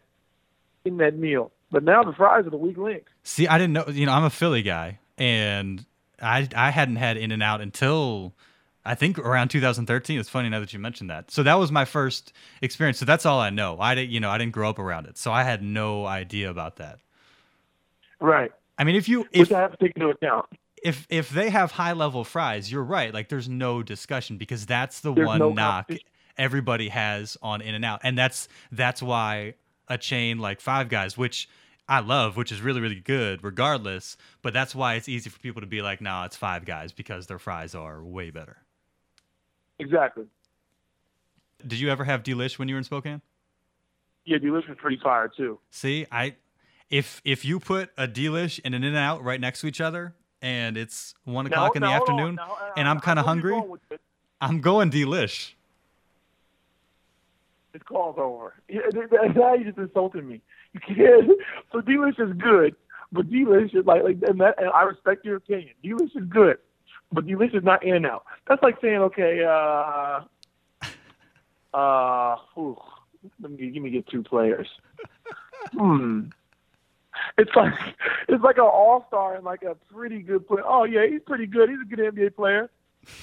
[0.85, 1.51] in that meal.
[1.69, 3.05] But now the fries are the weak link.
[3.23, 3.85] See, I didn't know.
[3.87, 5.85] You know, I'm a Philly guy, and
[6.21, 8.33] I I hadn't had In-N-Out until
[8.85, 10.17] I think around 2013.
[10.17, 11.29] It's funny now that you mentioned that.
[11.29, 12.31] So that was my first
[12.61, 12.99] experience.
[12.99, 13.77] So that's all I know.
[13.81, 16.49] I didn't, you know, I didn't grow up around it, so I had no idea
[16.49, 16.99] about that.
[18.21, 18.51] Right.
[18.77, 20.45] I mean, if you Which if I have to take into account.
[20.83, 23.13] if if they have high level fries, you're right.
[23.13, 25.91] Like there's no discussion because that's the There's one no knock
[26.37, 29.55] everybody has on In-N-Out, and that's that's why
[29.87, 31.49] a chain like Five Guys, which
[31.89, 34.17] I love, which is really really good, regardless.
[34.41, 37.27] But that's why it's easy for people to be like, "Nah, it's Five Guys," because
[37.27, 38.57] their fries are way better.
[39.79, 40.25] Exactly.
[41.65, 43.21] Did you ever have Delish when you were in Spokane?
[44.25, 45.59] Yeah, Delish was pretty fire too.
[45.71, 46.35] See, I
[46.89, 50.77] if if you put a Delish and an In-N-Out right next to each other, and
[50.77, 52.01] it's one o'clock in the on.
[52.01, 53.59] afternoon, Now, uh, and I'm kind of hungry.
[54.39, 55.53] I'm going Delish.
[57.73, 58.55] It's called over.
[58.69, 58.81] Yeah,
[59.35, 60.41] now you just insulted me.
[60.73, 61.31] You can't.
[61.71, 62.75] So Delish is good,
[63.11, 65.71] but Delish is like, like and, that, and I respect your opinion.
[65.83, 66.57] Delish is good,
[67.11, 68.23] but Delish is not In-N-Out.
[68.47, 70.21] That's like saying, okay, uh,
[71.77, 72.77] uh, ooh,
[73.41, 74.67] let me give me get two players.
[75.73, 76.29] Hmm.
[77.37, 77.73] It's like
[78.27, 80.63] it's like an all star and like a pretty good player.
[80.65, 81.69] Oh yeah, he's pretty good.
[81.69, 82.69] He's a good NBA player.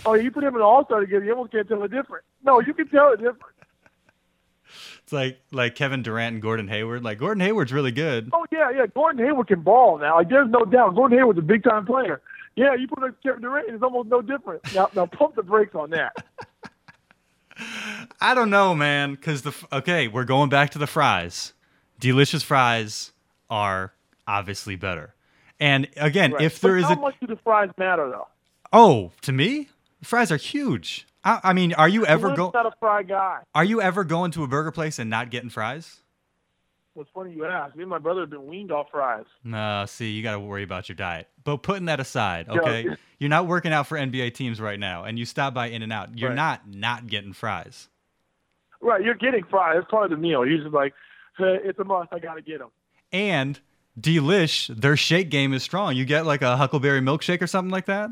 [0.06, 2.24] Oh, you put him in an all star together, you almost can't tell the difference.
[2.42, 3.54] No, you can tell the difference.
[5.02, 7.02] It's like like Kevin Durant and Gordon Hayward.
[7.02, 8.30] Like Gordon Hayward's really good.
[8.32, 8.86] Oh yeah, yeah.
[8.86, 10.16] Gordon Hayward can ball now.
[10.16, 10.94] Like there's no doubt.
[10.94, 12.22] Gordon Hayward's a big time player.
[12.56, 14.62] Yeah, you put a Kevin Durant, it's almost no different.
[14.74, 16.24] Now, now pump the brakes on that.
[18.20, 19.14] I don't know, man.
[19.14, 21.52] Because the okay, we're going back to the fries.
[21.98, 23.12] Delicious fries
[23.50, 23.92] are
[24.26, 25.14] obviously better.
[25.60, 26.42] And again, Right.
[26.42, 28.26] if there but is how a much do the fries matter though?
[28.72, 29.68] oh, to me,
[30.02, 31.06] fries are huge.
[31.24, 32.50] I, I mean, are you ever Will's go?
[32.52, 33.40] not a fry guy.
[33.54, 36.00] Are you ever going to a burger place and not getting fries?
[36.94, 37.74] What's funny you ask.
[37.74, 39.24] Me and my brother have been weaned off fries.
[39.42, 41.28] No, see, you got to worry about your diet.
[41.42, 42.60] But putting that aside, Yeah.
[42.60, 42.86] okay,
[43.18, 46.16] you're not working out for NBA teams right now, and you stop by In-N-Out.
[46.18, 46.36] You're Right.
[46.36, 47.88] not not getting fries.
[48.80, 49.76] Right, you're getting fries.
[49.80, 50.46] It's part of the meal.
[50.46, 50.94] You're just like,
[51.38, 52.12] hey, it's a must.
[52.12, 52.68] I gotta get them.
[53.14, 53.60] And
[53.98, 55.94] Delish, their shake game is strong.
[55.94, 58.10] You get like a Huckleberry milkshake or something like that.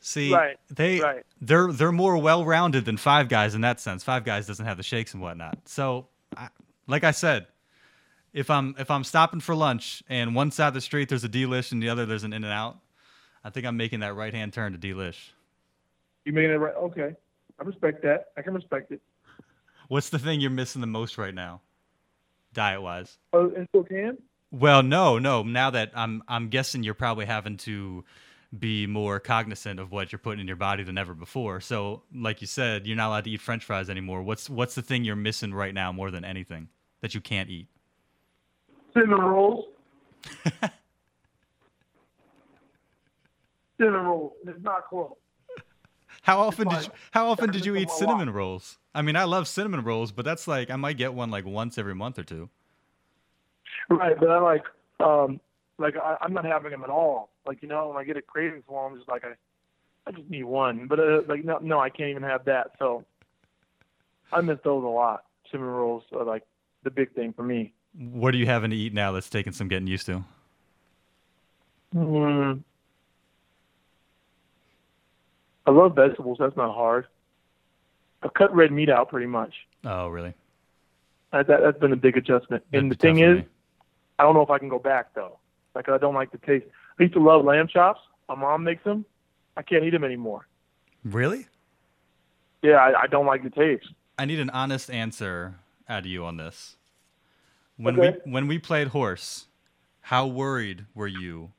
[0.00, 1.24] See, Right, they right.
[1.40, 4.02] they're they're more well rounded than Five Guys in that sense.
[4.02, 5.58] Five Guys doesn't have the shakes and whatnot.
[5.66, 6.48] So, I,
[6.86, 7.46] like I said,
[8.32, 11.28] if I'm if I'm stopping for lunch and one side of the street there's a
[11.28, 12.78] Delish and the other there's an In-N-Out,
[13.44, 15.30] I think I'm making that right hand turn to Delish.
[16.24, 16.74] You made it right.
[16.74, 17.14] Okay,
[17.58, 18.28] I respect that.
[18.38, 19.00] I can respect it.
[19.88, 21.60] What's the thing you're missing the most right now,
[22.54, 23.18] diet wise?
[23.32, 24.18] Oh, and still can?
[24.50, 25.42] Well, no, no.
[25.42, 28.04] Now that I'm, I'm guessing you're probably having to
[28.56, 31.60] be more cognizant of what you're putting in your body than ever before.
[31.60, 34.22] So, like you said, you're not allowed to eat French fries anymore.
[34.22, 36.68] What's, what's the thing you're missing right now more than anything
[37.00, 37.66] that you can't eat?
[38.94, 39.64] Cinnamon rolls.
[43.76, 44.32] cinnamon rolls.
[44.46, 45.14] It's not close.
[46.24, 48.78] How often did you, how often did you eat cinnamon rolls?
[48.94, 51.76] I mean, I love cinnamon rolls, but that's like I might get one like once
[51.76, 52.48] every month or two.
[53.90, 54.64] Right, but I like,
[55.00, 55.38] um,
[55.76, 57.28] like I, I'm not having them at all.
[57.46, 59.34] Like you know, when I get a craving for them, I'm just like I,
[60.06, 60.86] I just need one.
[60.86, 62.70] But uh, like no, no, I can't even have that.
[62.78, 63.04] So
[64.32, 65.24] I miss those a lot.
[65.50, 66.44] Cinnamon rolls are like
[66.84, 67.74] the big thing for me.
[67.98, 70.24] What are you having to eat now that's taking some getting used to?
[71.94, 72.62] Mm.
[75.66, 76.38] I love vegetables.
[76.40, 77.06] That's not hard.
[78.22, 79.54] I cut red meat out pretty much.
[79.84, 80.34] Oh, really?
[81.32, 82.62] That, that, that's been a big adjustment.
[82.70, 83.46] That'd and the thing is, me.
[84.18, 85.38] I don't know if I can go back though.
[85.74, 86.66] Like I don't like the taste.
[86.98, 88.00] I used to love lamb chops.
[88.28, 89.04] My mom makes them.
[89.56, 90.46] I can't eat them anymore.
[91.04, 91.46] really?
[92.62, 93.88] Yeah, I, I don't like the taste.
[94.18, 95.56] I need an honest answer
[95.88, 96.76] out of you on this.
[97.76, 98.18] When Okay.
[98.24, 99.46] we when we played horse,
[100.00, 101.52] how worried were you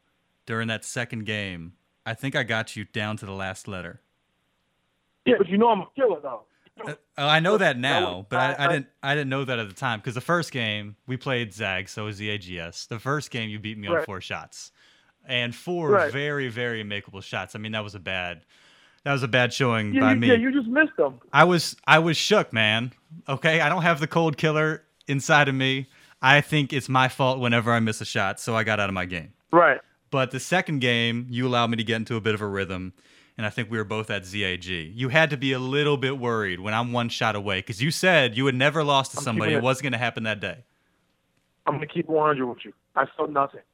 [0.46, 1.74] during that second game?
[2.06, 4.02] I think I got you down to the last letter.
[5.26, 6.42] Yeah, but you know I'm a killer though.
[6.88, 9.74] Uh, I know that now, but I, I- didn't I didn't know that at the
[9.74, 12.88] time because the first game we played Zag, so was the AGS.
[12.90, 14.72] The first game you beat me on four shots,
[15.26, 16.12] and four Right.
[16.12, 17.56] very very makeable shots.
[17.56, 18.46] I mean that was a bad
[19.04, 20.28] that was a bad showing Yeah, by you, me.
[20.28, 21.20] yeah, you just missed them.
[21.32, 22.92] I was I was shook, man.
[23.30, 25.88] Okay, I don't have the cold killer inside of me.
[26.22, 28.94] I think it's my fault whenever I miss a shot, so I got out of
[28.94, 29.32] my game.
[29.52, 29.80] Right.
[30.12, 32.94] But the second game, you allowed me to get into a bit of a rhythm,
[33.38, 34.66] and I think we were both at ZAG.
[34.66, 37.92] You had to be a little bit worried when I'm one shot away because you
[37.92, 39.54] said you had never lost to I'm somebody.
[39.54, 40.64] It wasn't going to happen that day.
[41.66, 42.74] I'm gonna keep 100 with you.
[42.96, 43.62] I felt nothing.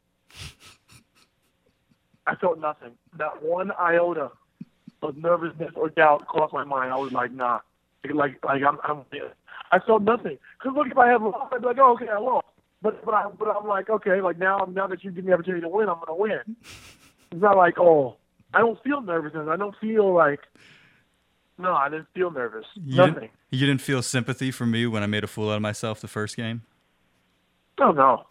[2.28, 2.92] I felt nothing.
[3.18, 4.32] Not one iota
[5.02, 6.94] of nervousness or doubt crossed my mind.
[6.94, 7.60] I was like, nah.
[8.10, 9.04] Like, like I'm, I'm.
[9.72, 10.38] I felt nothing.
[10.62, 12.48] Cause look, if I had lost, I'd be like, oh, okay, I lost.
[12.82, 15.36] But, but I, but I'm like, okay, like now, now that you give me the
[15.36, 16.56] opportunity to win, I'm gonna win.
[17.32, 18.18] It's not like, oh,
[18.54, 19.48] I don't feel nervousness.
[19.50, 20.40] I don't feel like.
[21.58, 22.66] No, I didn't feel nervous.
[22.76, 23.14] You Nothing.
[23.14, 26.02] Didn't, you didn't feel sympathy for me when I made a fool out of myself
[26.02, 26.64] the first game?
[27.80, 28.26] Oh no.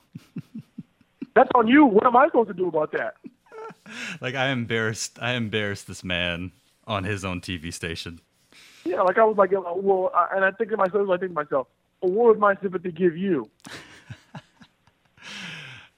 [1.34, 1.86] That's on you.
[1.86, 3.14] What am I supposed to do about that?
[4.20, 6.52] Like I embarrassed I embarrassed this man
[6.86, 8.20] on his own TV station.
[8.84, 11.66] Yeah, like I was like, well, and I think to myself, I think to myself,
[12.00, 13.48] well, what would my sympathy give you?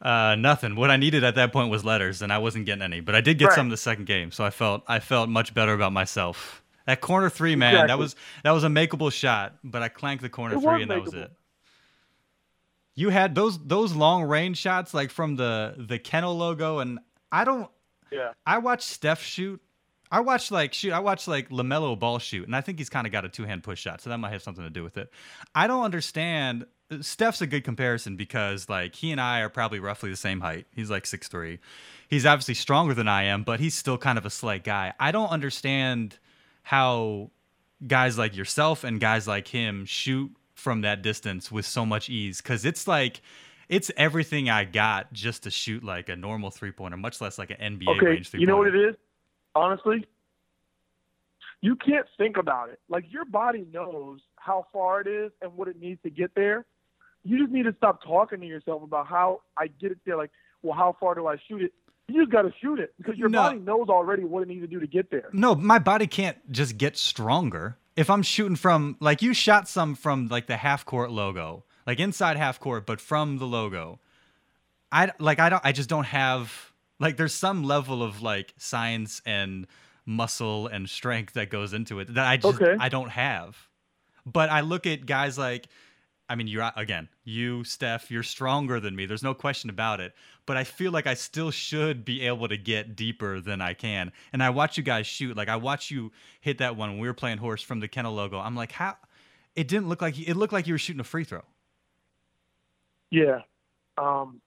[0.03, 0.75] Uh, nothing.
[0.75, 3.01] What I needed at that point was letters, and I wasn't getting any.
[3.01, 3.55] But I did get Right.
[3.55, 6.63] some the second game, so I felt I felt much better about myself.
[6.87, 10.29] That corner three, man, that was that was a makeable shot, but I clanked the
[10.29, 11.31] corner It three, and that was it.
[12.95, 16.99] You had those those long range shots like from the the Kennel logo, and
[17.31, 17.71] I don't.
[18.11, 18.33] Yeah.
[18.45, 19.63] I watched Steph shoot.
[20.11, 20.93] I watched like shoot.
[20.93, 23.45] I watched like Lamelo Ball shoot, and I think he's kind of got a two
[23.45, 25.11] hand push shot, so that might have something to do with it.
[25.55, 26.67] I don't understand.
[27.01, 30.67] Steph's a good comparison because like he and I are probably roughly the same height.
[30.75, 31.59] He's like six three.
[32.09, 34.93] He's obviously stronger than I am, but he's still kind of a slight guy.
[35.01, 36.19] I don't understand
[36.63, 37.31] how
[37.87, 42.41] guys like yourself and guys like him shoot from that distance with so much ease
[42.41, 43.21] because it's like
[43.69, 47.51] it's everything I got just to shoot like a normal three pointer, much less like
[47.51, 48.95] an NBA Okay, range three you know what it is?
[49.55, 50.07] Honestly,
[51.61, 52.81] you can't think about it.
[52.89, 56.67] Like your body knows how far it is and what it needs to get there.
[57.25, 60.17] You just need to stop talking to yourself about how I get it there.
[60.17, 60.31] Like,
[60.63, 61.73] well, how far do I shoot it?
[62.09, 63.43] You just got to shoot it because your No.
[63.43, 65.29] body knows already what it needs to do to get there.
[65.33, 67.77] No, my body can't just get stronger.
[67.95, 72.01] if I'm shooting from like you shot some from like the half court logo, like
[72.01, 74.01] inside half court, but from the logo.
[74.91, 79.21] I like I don't I just don't have like there's some level of like science
[79.27, 79.67] and
[80.07, 82.77] muscle and strength that goes into it that I just Okay.
[82.81, 83.69] I don't have.
[84.27, 85.67] But I look at guys like
[86.33, 89.05] I mean, you're again, you, Steph, you're stronger than me.
[89.05, 90.15] There's no question about it.
[90.47, 94.13] But I feel like I still should be able to get deeper than I can.
[94.33, 95.37] And I watch you guys shoot.
[95.37, 96.11] Like I watch you
[96.41, 98.39] hit that one when we were playing horse from the kennel logo.
[98.39, 98.97] I'm like, how?
[99.55, 101.43] It didn't look like it looked like you were shooting a free throw.
[103.11, 103.41] Yeah.
[103.99, 104.41] Um,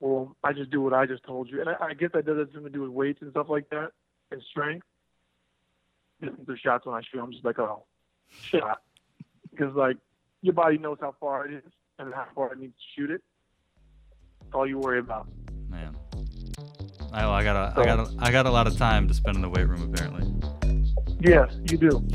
[0.00, 2.38] well, I just do what I just told you, and I, I guess that does
[2.38, 3.92] have something to do with weights and stuff like that,
[4.32, 4.84] and strength.
[6.20, 7.84] The shots when I shoot, I'm just like, oh,
[8.42, 8.82] shot,
[9.52, 9.96] because like
[10.46, 11.62] your body knows how far it is
[11.98, 13.20] and how far it needs to shoot it.
[14.40, 15.26] That's all you worry about.
[15.68, 15.96] Man,
[17.12, 19.34] I, I got a, I got a, I got a lot of time to spend
[19.36, 20.32] in the weight room apparently.
[21.20, 22.06] Yes, you do.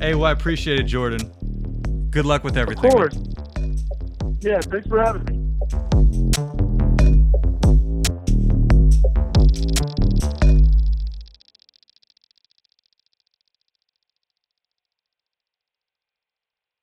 [0.00, 2.08] Hey, well, I appreciate it, Jordan.
[2.10, 2.84] Good luck with Of everything.
[2.84, 2.92] man.
[2.92, 3.18] course.
[4.40, 6.03] Yeah, thanks for having me.